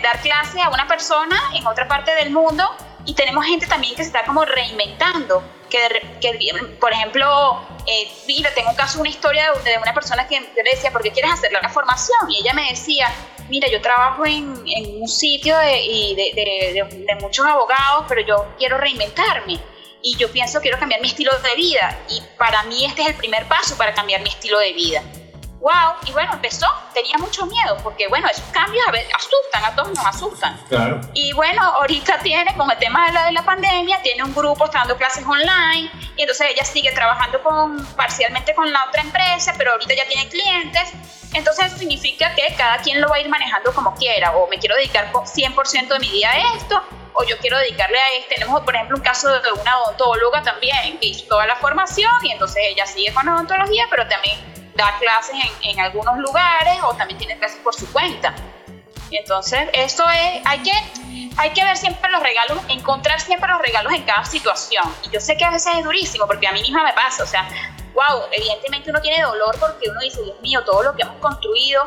dar 0.01 0.19
clase 0.21 0.61
a 0.61 0.67
una 0.67 0.85
persona 0.85 1.41
en 1.55 1.65
otra 1.65 1.87
parte 1.87 2.13
del 2.13 2.31
mundo 2.31 2.69
y 3.05 3.13
tenemos 3.13 3.45
gente 3.45 3.67
también 3.67 3.95
que 3.95 4.03
se 4.03 4.09
está 4.09 4.23
como 4.25 4.45
reinventando, 4.45 5.43
que, 5.69 5.79
que 6.19 6.75
por 6.79 6.91
ejemplo, 6.91 7.61
eh, 7.87 8.11
mira, 8.27 8.53
tengo 8.53 8.69
un 8.69 8.75
caso, 8.75 8.99
una 8.99 9.09
historia 9.09 9.51
de, 9.63 9.77
una 9.77 9.93
persona 9.93 10.27
que 10.27 10.35
yo 10.35 10.63
le 10.63 10.71
decía, 10.71 10.91
¿por 10.91 11.01
qué 11.01 11.11
quieres 11.11 11.31
hacer 11.31 11.51
la 11.51 11.69
formación? 11.69 12.29
Y 12.29 12.41
ella 12.41 12.53
me 12.53 12.69
decía, 12.69 13.11
mira, 13.49 13.67
yo 13.69 13.81
trabajo 13.81 14.25
en, 14.25 14.53
en 14.65 15.01
un 15.01 15.07
sitio 15.07 15.57
de, 15.57 16.13
de, 16.15 17.05
de, 17.07 17.15
muchos 17.21 17.45
abogados, 17.45 18.05
pero 18.07 18.21
yo 18.21 18.47
quiero 18.57 18.77
reinventarme. 18.77 19.59
y 20.03 20.17
yo 20.17 20.31
pienso 20.31 20.61
quiero 20.61 20.79
cambiar 20.79 20.99
mi 20.99 21.07
estilo 21.07 21.31
de 21.39 21.55
vida 21.55 21.99
y 22.09 22.21
para 22.35 22.63
mí 22.63 22.85
este 22.85 23.03
es 23.03 23.09
el 23.09 23.13
primer 23.13 23.45
paso 23.47 23.77
para 23.77 23.93
cambiar 23.93 24.21
mi 24.21 24.29
estilo 24.29 24.57
de 24.57 24.73
vida 24.73 25.03
wow, 25.61 25.93
y 26.07 26.11
bueno, 26.11 26.33
empezó, 26.33 26.65
tenía 26.93 27.17
mucho 27.19 27.45
miedo, 27.45 27.77
porque 27.83 28.07
bueno, 28.07 28.27
esos 28.27 28.43
cambios 28.51 28.83
a 28.87 28.91
veces 28.91 29.13
asustan, 29.13 29.63
a 29.63 29.75
todos 29.75 29.89
nos 29.89 30.05
asustan. 30.05 30.59
Claro. 30.67 30.99
Y 31.13 31.31
bueno, 31.33 31.61
ahorita 31.61 32.17
tiene, 32.19 32.53
con 32.57 32.69
el 32.69 32.77
tema 32.79 33.05
de 33.05 33.13
la, 33.13 33.25
de 33.27 33.31
la 33.31 33.43
pandemia, 33.43 34.01
tiene 34.01 34.23
un 34.23 34.33
grupo, 34.33 34.65
está 34.65 34.79
dando 34.79 34.97
clases 34.97 35.23
online, 35.23 35.91
y 36.17 36.21
entonces 36.21 36.47
ella 36.49 36.65
sigue 36.65 36.91
trabajando 36.91 37.41
con, 37.43 37.85
parcialmente 37.95 38.55
con 38.55 38.71
la 38.73 38.85
otra 38.85 39.03
empresa, 39.03 39.53
pero 39.57 39.73
ahorita 39.73 39.93
ya 39.93 40.07
tiene 40.07 40.27
clientes. 40.29 40.93
Entonces 41.33 41.67
eso 41.67 41.77
significa 41.77 42.33
que 42.35 42.53
cada 42.57 42.79
quien 42.79 42.99
lo 42.99 43.07
va 43.07 43.15
a 43.15 43.19
ir 43.19 43.29
manejando 43.29 43.71
como 43.73 43.95
quiera, 43.95 44.31
o 44.31 44.47
me 44.47 44.57
quiero 44.57 44.75
dedicar 44.75 45.11
100% 45.13 45.87
de 45.87 45.99
mi 45.99 46.09
día 46.09 46.31
a 46.31 46.55
esto, 46.57 46.81
o 47.13 47.23
yo 47.23 47.37
quiero 47.37 47.59
dedicarle 47.59 47.99
a 47.99 48.13
esto. 48.17 48.33
Tenemos, 48.35 48.61
por 48.61 48.75
ejemplo, 48.75 48.97
un 48.97 49.03
caso 49.03 49.29
de 49.29 49.51
una 49.51 49.79
odontóloga 49.79 50.41
también, 50.41 50.97
que 50.99 51.05
hizo 51.05 51.27
toda 51.27 51.45
la 51.45 51.55
formación, 51.57 52.11
y 52.23 52.31
entonces 52.31 52.63
ella 52.67 52.87
sigue 52.87 53.13
con 53.13 53.29
odontología, 53.29 53.85
pero 53.89 54.07
también 54.07 54.60
da 54.75 54.97
clases 54.99 55.35
en, 55.35 55.69
en, 55.69 55.79
algunos 55.79 56.17
lugares 56.17 56.77
o 56.83 56.93
también 56.95 57.17
tiene 57.17 57.37
clases 57.37 57.59
por 57.59 57.73
su 57.75 57.91
cuenta. 57.91 58.33
Entonces, 59.11 59.69
eso 59.73 60.07
es, 60.09 60.41
hay 60.45 60.59
que, 60.59 60.71
hay 61.37 61.49
que 61.51 61.63
ver 61.63 61.75
siempre 61.75 62.09
los 62.09 62.23
regalos, 62.23 62.59
encontrar 62.69 63.19
siempre 63.19 63.49
los 63.49 63.61
regalos 63.61 63.93
en 63.93 64.03
cada 64.03 64.23
situación. 64.25 64.83
Y 65.03 65.09
yo 65.09 65.19
sé 65.19 65.35
que 65.35 65.43
a 65.43 65.51
veces 65.51 65.75
es 65.75 65.83
durísimo, 65.83 66.25
porque 66.27 66.47
a 66.47 66.51
mí 66.53 66.61
misma 66.61 66.83
me 66.83 66.93
pasa, 66.93 67.23
o 67.23 67.27
sea, 67.27 67.47
wow, 67.93 68.23
evidentemente 68.31 68.89
uno 68.89 69.01
tiene 69.01 69.21
dolor 69.21 69.57
porque 69.59 69.89
uno 69.89 69.99
dice, 69.99 70.23
Dios 70.23 70.39
mío, 70.41 70.63
todo 70.65 70.83
lo 70.83 70.95
que 70.95 71.03
hemos 71.03 71.17
construido, 71.17 71.83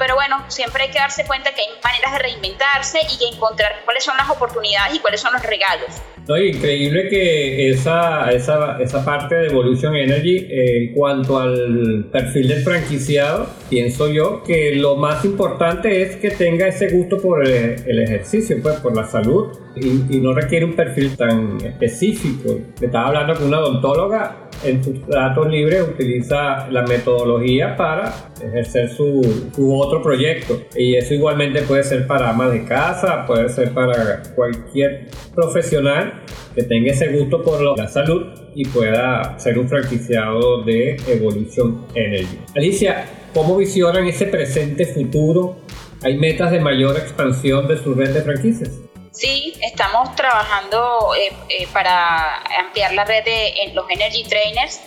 pero 0.00 0.14
bueno, 0.14 0.42
siempre 0.48 0.84
hay 0.84 0.90
que 0.90 0.98
darse 0.98 1.26
cuenta 1.26 1.50
que 1.54 1.60
hay 1.60 1.68
maneras 1.84 2.12
de 2.14 2.18
reinventarse 2.20 3.00
y 3.00 3.18
de 3.18 3.36
encontrar 3.36 3.82
cuáles 3.84 4.02
son 4.02 4.16
las 4.16 4.30
oportunidades 4.30 4.96
y 4.96 4.98
cuáles 4.98 5.20
son 5.20 5.34
los 5.34 5.42
regalos. 5.42 5.90
No, 6.26 6.38
increíble 6.38 7.08
que 7.10 7.68
esa, 7.68 8.30
esa, 8.30 8.80
esa 8.80 9.04
parte 9.04 9.34
de 9.34 9.46
Evolution 9.48 9.94
Energy, 9.94 10.38
eh, 10.38 10.84
en 10.84 10.94
cuanto 10.94 11.38
al 11.38 12.06
perfil 12.10 12.48
del 12.48 12.62
franquiciado, 12.62 13.46
pienso 13.68 14.08
yo 14.08 14.42
que 14.42 14.74
lo 14.74 14.96
más 14.96 15.22
importante 15.26 16.00
es 16.00 16.16
que 16.16 16.30
tenga 16.30 16.66
ese 16.66 16.88
gusto 16.88 17.18
por 17.20 17.46
el, 17.46 17.98
ejercicio, 18.00 18.56
pues 18.62 18.76
por 18.76 18.96
la 18.96 19.04
salud, 19.04 19.48
y, 19.76 20.16
y, 20.16 20.20
no 20.20 20.32
requiere 20.32 20.64
un 20.64 20.74
perfil 20.74 21.14
tan 21.14 21.58
específico. 21.62 22.58
Me 22.80 22.86
estaba 22.86 23.08
hablando 23.08 23.34
con 23.34 23.44
una 23.44 23.58
odontóloga 23.58 24.49
en 24.64 24.82
sus 24.84 25.06
datos 25.06 25.48
libres 25.48 25.82
utiliza 25.82 26.68
la 26.70 26.82
metodología 26.82 27.76
para 27.76 28.12
ejercer 28.42 28.90
su, 28.90 29.50
su, 29.54 29.74
otro 29.74 30.02
proyecto. 30.02 30.60
Y 30.76 30.96
eso 30.96 31.14
igualmente 31.14 31.62
puede 31.62 31.82
ser 31.82 32.06
para 32.06 32.30
amas 32.30 32.52
de 32.52 32.64
casa, 32.64 33.24
puede 33.26 33.48
ser 33.48 33.72
para 33.72 34.22
cualquier 34.34 35.08
profesional 35.34 36.22
que 36.54 36.62
tenga 36.62 36.92
ese 36.92 37.08
gusto 37.08 37.42
por 37.42 37.60
la 37.78 37.86
salud 37.88 38.26
y 38.54 38.64
pueda 38.66 39.38
ser 39.38 39.58
un 39.58 39.68
franquiciado 39.68 40.62
de 40.62 40.96
Evolution 41.08 41.86
Energy. 41.94 42.38
Alicia, 42.54 43.06
¿cómo 43.32 43.56
visionan 43.56 44.06
ese 44.06 44.26
presente 44.26 44.86
futuro? 44.86 45.56
¿Hay 46.02 46.18
metas 46.18 46.50
de 46.50 46.60
mayor 46.60 46.96
expansión 46.96 47.68
de 47.68 47.76
su 47.76 47.94
red 47.94 48.10
de 48.10 48.22
franquicias? 48.22 48.89
Sí, 49.12 49.58
estamos 49.60 50.14
trabajando 50.14 51.14
eh, 51.16 51.32
eh, 51.48 51.66
para 51.72 52.36
ampliar 52.60 52.92
la 52.92 53.04
red 53.04 53.24
de 53.24 53.72
los 53.74 53.84
Energy 53.90 54.24
Trainers. 54.24 54.80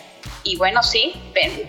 Y 0.43 0.55
bueno, 0.55 0.81
sí, 0.81 1.13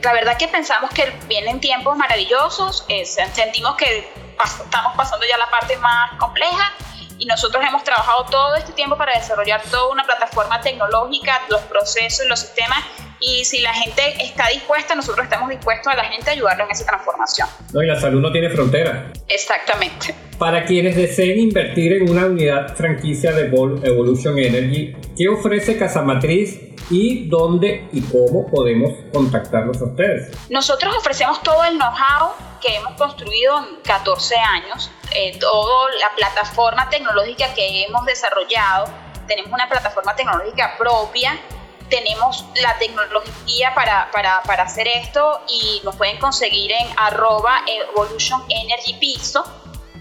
la 0.02 0.12
verdad 0.12 0.36
que 0.36 0.48
pensamos 0.48 0.90
que 0.90 1.10
vienen 1.26 1.60
tiempos 1.60 1.96
maravillosos, 1.96 2.84
eh, 2.88 3.04
sentimos 3.04 3.76
que 3.76 4.08
estamos 4.44 4.96
pasando 4.96 5.26
ya 5.26 5.36
la 5.36 5.50
parte 5.50 5.76
más 5.78 6.12
compleja. 6.18 6.72
Y 7.18 7.26
nosotros 7.26 7.64
hemos 7.64 7.84
trabajado 7.84 8.24
todo 8.24 8.56
este 8.56 8.72
tiempo 8.72 8.96
para 8.96 9.16
desarrollar 9.16 9.62
toda 9.70 9.92
una 9.92 10.04
plataforma 10.04 10.60
tecnológica, 10.60 11.42
los 11.48 11.60
procesos, 11.62 12.26
los 12.26 12.40
sistemas 12.40 12.84
y 13.24 13.44
si 13.44 13.60
la 13.60 13.72
gente 13.72 14.02
está 14.22 14.48
dispuesta, 14.48 14.94
nosotros 14.94 15.24
estamos 15.24 15.48
dispuestos 15.48 15.92
a 15.92 15.96
la 15.96 16.04
gente 16.04 16.28
a 16.30 16.32
ayudarlo 16.34 16.64
en 16.64 16.70
esa 16.70 16.84
transformación. 16.84 17.48
No, 17.72 17.82
y 17.82 17.86
la 17.86 17.98
salud 17.98 18.20
no 18.20 18.30
tiene 18.30 18.50
frontera. 18.50 19.12
Exactamente. 19.28 20.14
Para 20.38 20.66
quienes 20.66 20.94
deseen 20.94 21.38
invertir 21.38 21.94
en 21.94 22.10
una 22.10 22.26
unidad 22.26 22.76
franquicia 22.76 23.32
de 23.32 23.46
Evolution 23.46 24.38
Energy, 24.38 24.94
¿qué 25.16 25.28
ofrece 25.28 25.78
Casa 25.78 26.02
Matriz 26.02 26.60
y 26.90 27.28
dónde 27.28 27.88
y 27.92 28.02
cómo 28.02 28.46
podemos 28.50 28.92
contactarlos 29.12 29.80
a 29.80 29.84
ustedes? 29.84 30.36
Nosotros 30.50 30.94
ofrecemos 30.98 31.42
todo 31.42 31.64
el 31.64 31.78
know-how 31.78 32.32
que 32.60 32.76
hemos 32.76 32.92
construido 32.94 33.58
en 33.58 33.76
14 33.84 34.34
años, 34.36 34.90
eh, 35.14 35.38
toda 35.38 35.90
la 35.98 36.14
plataforma 36.14 36.90
tecnológica 36.90 37.54
que 37.54 37.84
hemos 37.84 38.04
desarrollado. 38.04 38.86
Tenemos 39.26 39.50
una 39.50 39.66
plataforma 39.66 40.14
tecnológica 40.14 40.74
propia 40.76 41.38
tenemos 41.88 42.44
la 42.62 42.78
tecnología 42.78 43.74
para, 43.74 44.10
para, 44.10 44.42
para, 44.42 44.64
hacer 44.64 44.86
esto 44.88 45.40
y 45.48 45.80
nos 45.84 45.96
pueden 45.96 46.18
conseguir 46.18 46.72
en 46.72 46.86
arroba 46.96 47.62
Evolution 47.66 48.42
Energy 48.48 48.94
Piso, 48.94 49.44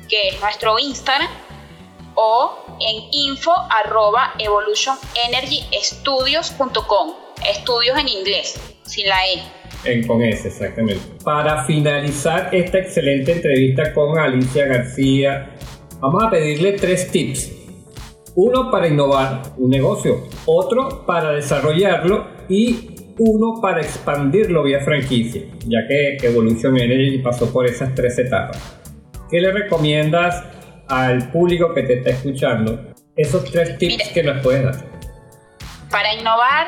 que 0.10 0.30
es 0.30 0.42
nuestro 0.42 0.80
Instagram, 0.80 1.30
o 2.16 2.58
en 2.80 3.04
info 3.12 3.54
arroba 3.70 4.34
evolutionenergystudios.com, 4.40 7.14
estudios 7.48 7.96
en 7.98 8.08
inglés, 8.08 8.60
sin 8.84 9.08
la 9.08 9.28
E. 9.28 9.44
Con 10.08 10.22
S, 10.22 10.48
exactamente. 10.48 11.04
Para 11.24 11.66
finalizar 11.66 12.56
esta 12.56 12.78
excelente 12.80 13.34
entrevista 13.34 13.94
con 13.94 14.18
Alicia 14.18 14.66
García, 14.66 15.58
vamos 16.00 16.24
a 16.24 16.30
pedirle 16.30 16.72
tres 16.74 17.12
tips 17.12 17.63
uno 18.36 18.72
para 18.72 18.88
innovar 18.88 19.42
un 19.58 19.70
negocio, 19.70 20.28
otro 20.46 21.06
para 21.06 21.32
desarrollarlo 21.32 22.28
y 22.50 22.90
uno 23.20 23.62
para 23.62 23.82
expandirlo 23.82 24.64
vía 24.64 24.80
franquicia, 24.82 25.44
ya 25.68 25.80
que 25.88 26.18
Evolution 26.26 26.80
Energy 26.80 27.20
pasó 27.20 27.52
por 27.52 27.68
esas 27.68 27.94
tres 27.94 28.18
etapas. 28.18 28.58
¿Qué 29.30 29.40
le 29.40 29.52
recomiendas 29.52 30.44
al 30.88 31.32
público 31.32 31.74
que 31.74 31.84
te 31.84 32.00
está 32.00 32.10
escuchando? 32.10 32.94
Esos 33.16 33.46
tres 33.52 33.78
tips 33.78 34.10
que 34.10 34.24
nos 34.24 34.42
puedes 34.42 34.64
dar. 34.64 34.86
Para 35.92 36.14
innovar 36.16 36.68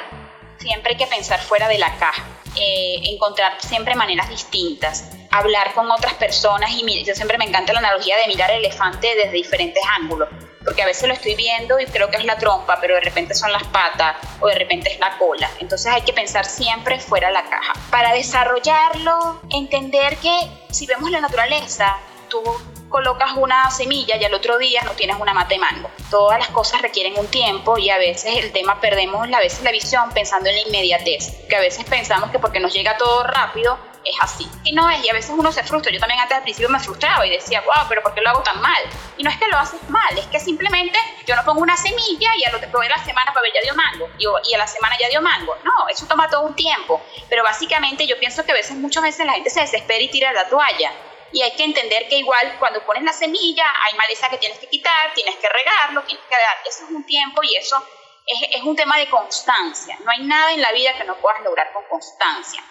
siempre 0.57 0.91
hay 0.91 0.97
que 0.97 1.07
pensar 1.07 1.39
fuera 1.39 1.67
de 1.67 1.79
la 1.79 1.95
caja, 1.97 2.23
eh, 2.55 2.99
encontrar 3.11 3.53
siempre 3.59 3.95
maneras 3.95 4.29
distintas, 4.29 5.17
hablar 5.31 5.73
con 5.73 5.89
otras 5.89 6.13
personas 6.13 6.69
y 6.71 7.03
yo 7.03 7.15
siempre 7.15 7.39
me 7.39 7.45
encanta 7.45 7.73
la 7.73 7.79
analogía 7.79 8.17
de 8.17 8.27
mirar 8.27 8.51
el 8.51 8.59
elefante 8.59 9.07
desde 9.15 9.31
diferentes 9.31 9.83
ángulos 9.99 10.29
porque 10.65 10.81
a 10.81 10.85
veces 10.85 11.07
lo 11.07 11.13
estoy 11.13 11.35
viendo 11.35 11.79
y 11.79 11.85
creo 11.85 12.09
que 12.09 12.17
es 12.17 12.25
la 12.25 12.37
trompa, 12.37 12.79
pero 12.81 12.95
de 12.95 13.01
repente 13.01 13.35
son 13.35 13.51
las 13.51 13.63
patas 13.65 14.17
o 14.39 14.47
de 14.47 14.55
repente 14.55 14.91
es 14.91 14.99
la 14.99 15.17
cola. 15.17 15.49
Entonces 15.59 15.91
hay 15.91 16.01
que 16.01 16.11
pensar 16.11 16.45
siempre 16.45 16.99
fuera 16.99 17.27
de 17.27 17.33
la 17.33 17.43
caja. 17.43 17.73
Para 17.91 18.13
desarrollarlo, 18.13 19.41
entender 19.49 20.17
que 20.17 20.49
si 20.71 20.87
vemos 20.87 21.11
la 21.11 21.21
naturaleza, 21.21 21.95
tú 22.27 22.41
colocas 22.89 23.31
una 23.35 23.69
semilla 23.71 24.15
y 24.17 24.23
al 24.23 24.33
otro 24.33 24.57
día 24.57 24.81
no 24.83 24.91
tienes 24.91 25.17
una 25.19 25.33
mata 25.33 25.49
de 25.49 25.59
mango. 25.59 25.89
Todas 26.09 26.39
las 26.39 26.49
cosas 26.49 26.81
requieren 26.81 27.17
un 27.17 27.27
tiempo 27.27 27.77
y 27.77 27.89
a 27.89 27.97
veces 27.97 28.37
el 28.37 28.51
tema 28.51 28.79
perdemos 28.79 29.27
a 29.33 29.39
veces 29.39 29.63
la 29.63 29.71
visión 29.71 30.09
pensando 30.13 30.49
en 30.49 30.55
la 30.55 30.61
inmediatez, 30.61 31.45
que 31.49 31.55
a 31.55 31.59
veces 31.59 31.85
pensamos 31.85 32.31
que 32.31 32.39
porque 32.39 32.59
nos 32.59 32.73
llega 32.73 32.97
todo 32.97 33.23
rápido 33.23 33.77
es 34.05 34.15
así. 34.21 34.47
Y 34.63 34.73
no 34.73 34.89
es, 34.89 35.03
y 35.03 35.09
a 35.09 35.13
veces 35.13 35.31
uno 35.35 35.51
se 35.51 35.63
frustra. 35.63 35.91
Yo 35.91 35.99
también 35.99 36.19
antes 36.19 36.37
al 36.37 36.43
principio 36.43 36.69
me 36.69 36.79
frustraba 36.79 37.25
y 37.25 37.31
decía, 37.31 37.61
wow, 37.61 37.87
pero 37.89 38.01
¿por 38.01 38.13
qué 38.13 38.21
lo 38.21 38.29
hago 38.29 38.43
tan 38.43 38.61
mal? 38.61 38.81
Y 39.17 39.23
no 39.23 39.29
es 39.29 39.37
que 39.37 39.47
lo 39.47 39.57
haces 39.57 39.81
mal, 39.89 40.17
es 40.17 40.25
que 40.27 40.39
simplemente 40.39 40.97
yo 41.25 41.35
no 41.35 41.43
pongo 41.43 41.61
una 41.61 41.75
semilla 41.75 42.29
y 42.37 42.45
al 42.45 42.55
otro 42.55 42.79
de 42.79 42.89
la 42.89 43.03
semana 43.03 43.33
para 43.33 43.41
ver 43.41 43.51
ya 43.53 43.61
dio 43.61 43.73
mango 43.75 44.09
y, 44.17 44.25
y, 44.49 44.53
a 44.53 44.57
la 44.57 44.67
semana 44.67 44.95
ya 44.99 45.09
dio 45.09 45.21
mango. 45.21 45.57
No, 45.63 45.87
eso 45.89 46.05
toma 46.05 46.29
todo 46.29 46.41
un 46.41 46.55
tiempo. 46.55 47.01
Pero 47.29 47.43
básicamente 47.43 48.05
yo 48.05 48.17
pienso 48.19 48.45
que 48.45 48.51
a 48.51 48.55
veces, 48.55 48.77
muchas 48.77 49.03
veces 49.03 49.25
la 49.25 49.33
gente 49.33 49.49
se 49.49 49.61
desespera 49.61 49.99
y 49.99 50.09
tira 50.09 50.31
la 50.31 50.47
toalla. 50.47 50.91
Y 51.31 51.41
hay 51.41 51.51
que 51.55 51.63
entender 51.63 52.07
que 52.07 52.17
igual 52.17 52.55
cuando 52.59 52.85
pones 52.85 53.03
la 53.03 53.11
semilla 53.11 53.65
hay 53.85 53.97
maleza 53.97 54.29
que 54.29 54.37
tienes 54.37 54.59
que 54.59 54.67
quitar, 54.67 55.13
tienes 55.13 55.35
que 55.35 55.49
regarlo, 55.49 56.03
tienes 56.03 56.23
que 56.25 56.35
dar. 56.35 56.57
Eso 56.65 56.85
es 56.85 56.91
un 56.91 57.05
tiempo 57.05 57.41
y 57.43 57.55
eso 57.55 57.83
es, 58.25 58.39
es 58.55 58.61
un 58.61 58.75
tema 58.75 58.97
de 58.97 59.09
constancia. 59.09 59.97
No 60.03 60.11
hay 60.11 60.23
nada 60.23 60.53
en 60.53 60.61
la 60.61 60.71
vida 60.71 60.95
que 60.97 61.03
no 61.03 61.15
puedas 61.15 61.41
lograr 61.41 61.73
con 61.73 61.83
constancia. 61.89 62.63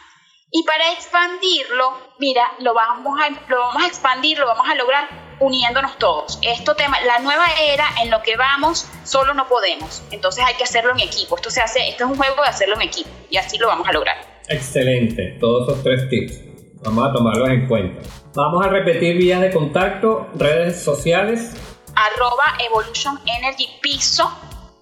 Y 0.56 0.62
para 0.62 0.92
expandirlo, 0.92 1.94
mira, 2.20 2.52
lo 2.60 2.74
vamos 2.74 3.20
a, 3.20 3.28
lo 3.50 3.58
vamos 3.58 3.82
a 3.82 3.88
expandir, 3.88 4.38
lo 4.38 4.46
vamos 4.46 4.64
a 4.70 4.76
lograr 4.76 5.08
uniéndonos 5.40 5.98
todos. 5.98 6.38
Esto 6.42 6.76
tema, 6.76 6.96
la 7.00 7.18
nueva 7.18 7.44
era 7.60 7.84
en 8.00 8.12
lo 8.12 8.22
que 8.22 8.36
vamos, 8.36 8.88
solo 9.02 9.34
no 9.34 9.48
podemos. 9.48 10.04
Entonces 10.12 10.44
hay 10.46 10.54
que 10.54 10.62
hacerlo 10.62 10.92
en 10.92 11.00
equipo. 11.00 11.34
Esto 11.34 11.50
se 11.50 11.60
hace, 11.60 11.88
esto 11.88 12.04
es 12.04 12.10
un 12.12 12.16
juego 12.16 12.40
de 12.40 12.48
hacerlo 12.48 12.76
en 12.76 12.82
equipo 12.82 13.10
y 13.30 13.36
así 13.36 13.58
lo 13.58 13.66
vamos 13.66 13.88
a 13.88 13.92
lograr. 13.92 14.16
Excelente, 14.46 15.36
todos 15.40 15.68
esos 15.68 15.82
tres 15.82 16.08
tips. 16.08 16.38
Vamos 16.84 17.04
a 17.04 17.12
tomarlos 17.12 17.48
en 17.48 17.66
cuenta. 17.66 18.08
Vamos 18.36 18.64
a 18.64 18.68
repetir 18.68 19.16
vías 19.16 19.40
de 19.40 19.50
contacto, 19.50 20.28
redes 20.36 20.84
sociales. 20.84 21.50
Arroba 21.96 22.58
Evolution 22.64 23.18
Energy 23.26 23.70
Piso, 23.82 24.30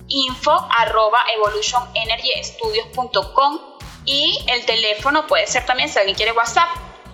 info 0.06 0.50
arroba 0.50 1.20
evolutionenergystudios.com 1.34 3.71
y 4.04 4.38
el 4.48 4.66
teléfono 4.66 5.26
puede 5.26 5.46
ser 5.46 5.64
también, 5.66 5.88
si 5.88 5.98
alguien 5.98 6.16
quiere 6.16 6.32
WhatsApp, 6.32 6.68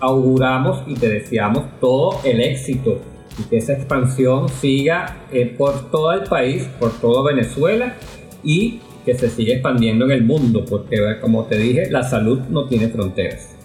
auguramos 0.00 0.82
y 0.86 0.94
te 0.94 1.08
deseamos 1.08 1.64
todo 1.80 2.20
el 2.24 2.40
éxito 2.40 2.98
y 3.38 3.42
que 3.44 3.58
esa 3.58 3.72
expansión 3.72 4.48
siga 4.48 5.16
eh, 5.32 5.46
por 5.46 5.90
todo 5.90 6.12
el 6.12 6.24
país, 6.24 6.64
por 6.78 6.98
todo 7.00 7.22
Venezuela 7.22 7.94
y 8.42 8.80
que 9.04 9.14
se 9.14 9.30
siga 9.30 9.54
expandiendo 9.54 10.04
en 10.06 10.10
el 10.10 10.24
mundo, 10.24 10.64
porque 10.68 10.98
como 11.20 11.44
te 11.46 11.56
dije, 11.56 11.90
la 11.90 12.02
salud 12.02 12.40
no 12.48 12.66
tiene 12.66 12.88
fronteras. 12.88 13.56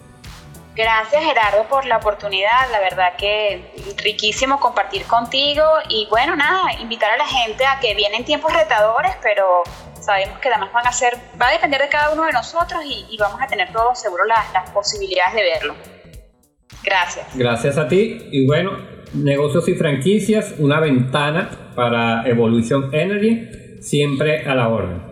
Gracias 0.76 1.24
Gerardo 1.24 1.66
por 1.68 1.86
la 1.86 1.98
oportunidad, 1.98 2.72
la 2.72 2.80
verdad 2.80 3.14
que 3.18 3.74
riquísimo 3.98 4.60
compartir 4.60 5.04
contigo 5.04 5.64
y 5.90 6.08
bueno, 6.10 6.36
nada, 6.36 6.74
invitar 6.80 7.12
a 7.12 7.18
la 7.18 7.28
gente 7.28 7.66
a 7.66 7.80
que 7.80 7.94
vienen 7.94 8.24
tiempos 8.24 8.54
retadores, 8.54 9.12
pero 9.22 9.64
sabemos 10.00 10.40
que 10.40 10.48
además 10.48 10.72
van 10.72 10.88
a 10.88 10.94
ser, 10.94 11.18
va 11.40 11.50
a 11.50 11.52
depender 11.52 11.82
de 11.82 11.90
cada 11.90 12.12
uno 12.12 12.24
de 12.24 12.32
nosotros 12.32 12.82
y, 12.86 13.18
vamos 13.18 13.42
a 13.42 13.48
tener 13.48 13.72
todos 13.74 14.00
seguro 14.00 14.24
las, 14.26 14.52
las 14.54 14.70
posibilidades 14.70 15.34
de 15.34 15.44
verlo. 15.44 15.76
Gracias. 16.84 17.28
Gracias 17.36 17.78
a 17.78 17.88
ti 17.88 18.30
y 18.32 18.48
bueno, 18.48 18.72
negocios 19.14 19.68
y 19.68 19.74
franquicias, 19.74 20.56
una 20.60 20.80
ventana 20.80 21.50
para 21.76 22.28
Evolution 22.28 22.94
Energy, 22.94 23.80
siempre 23.80 24.46
a 24.46 24.56
la 24.56 24.70
orden. 24.70 25.11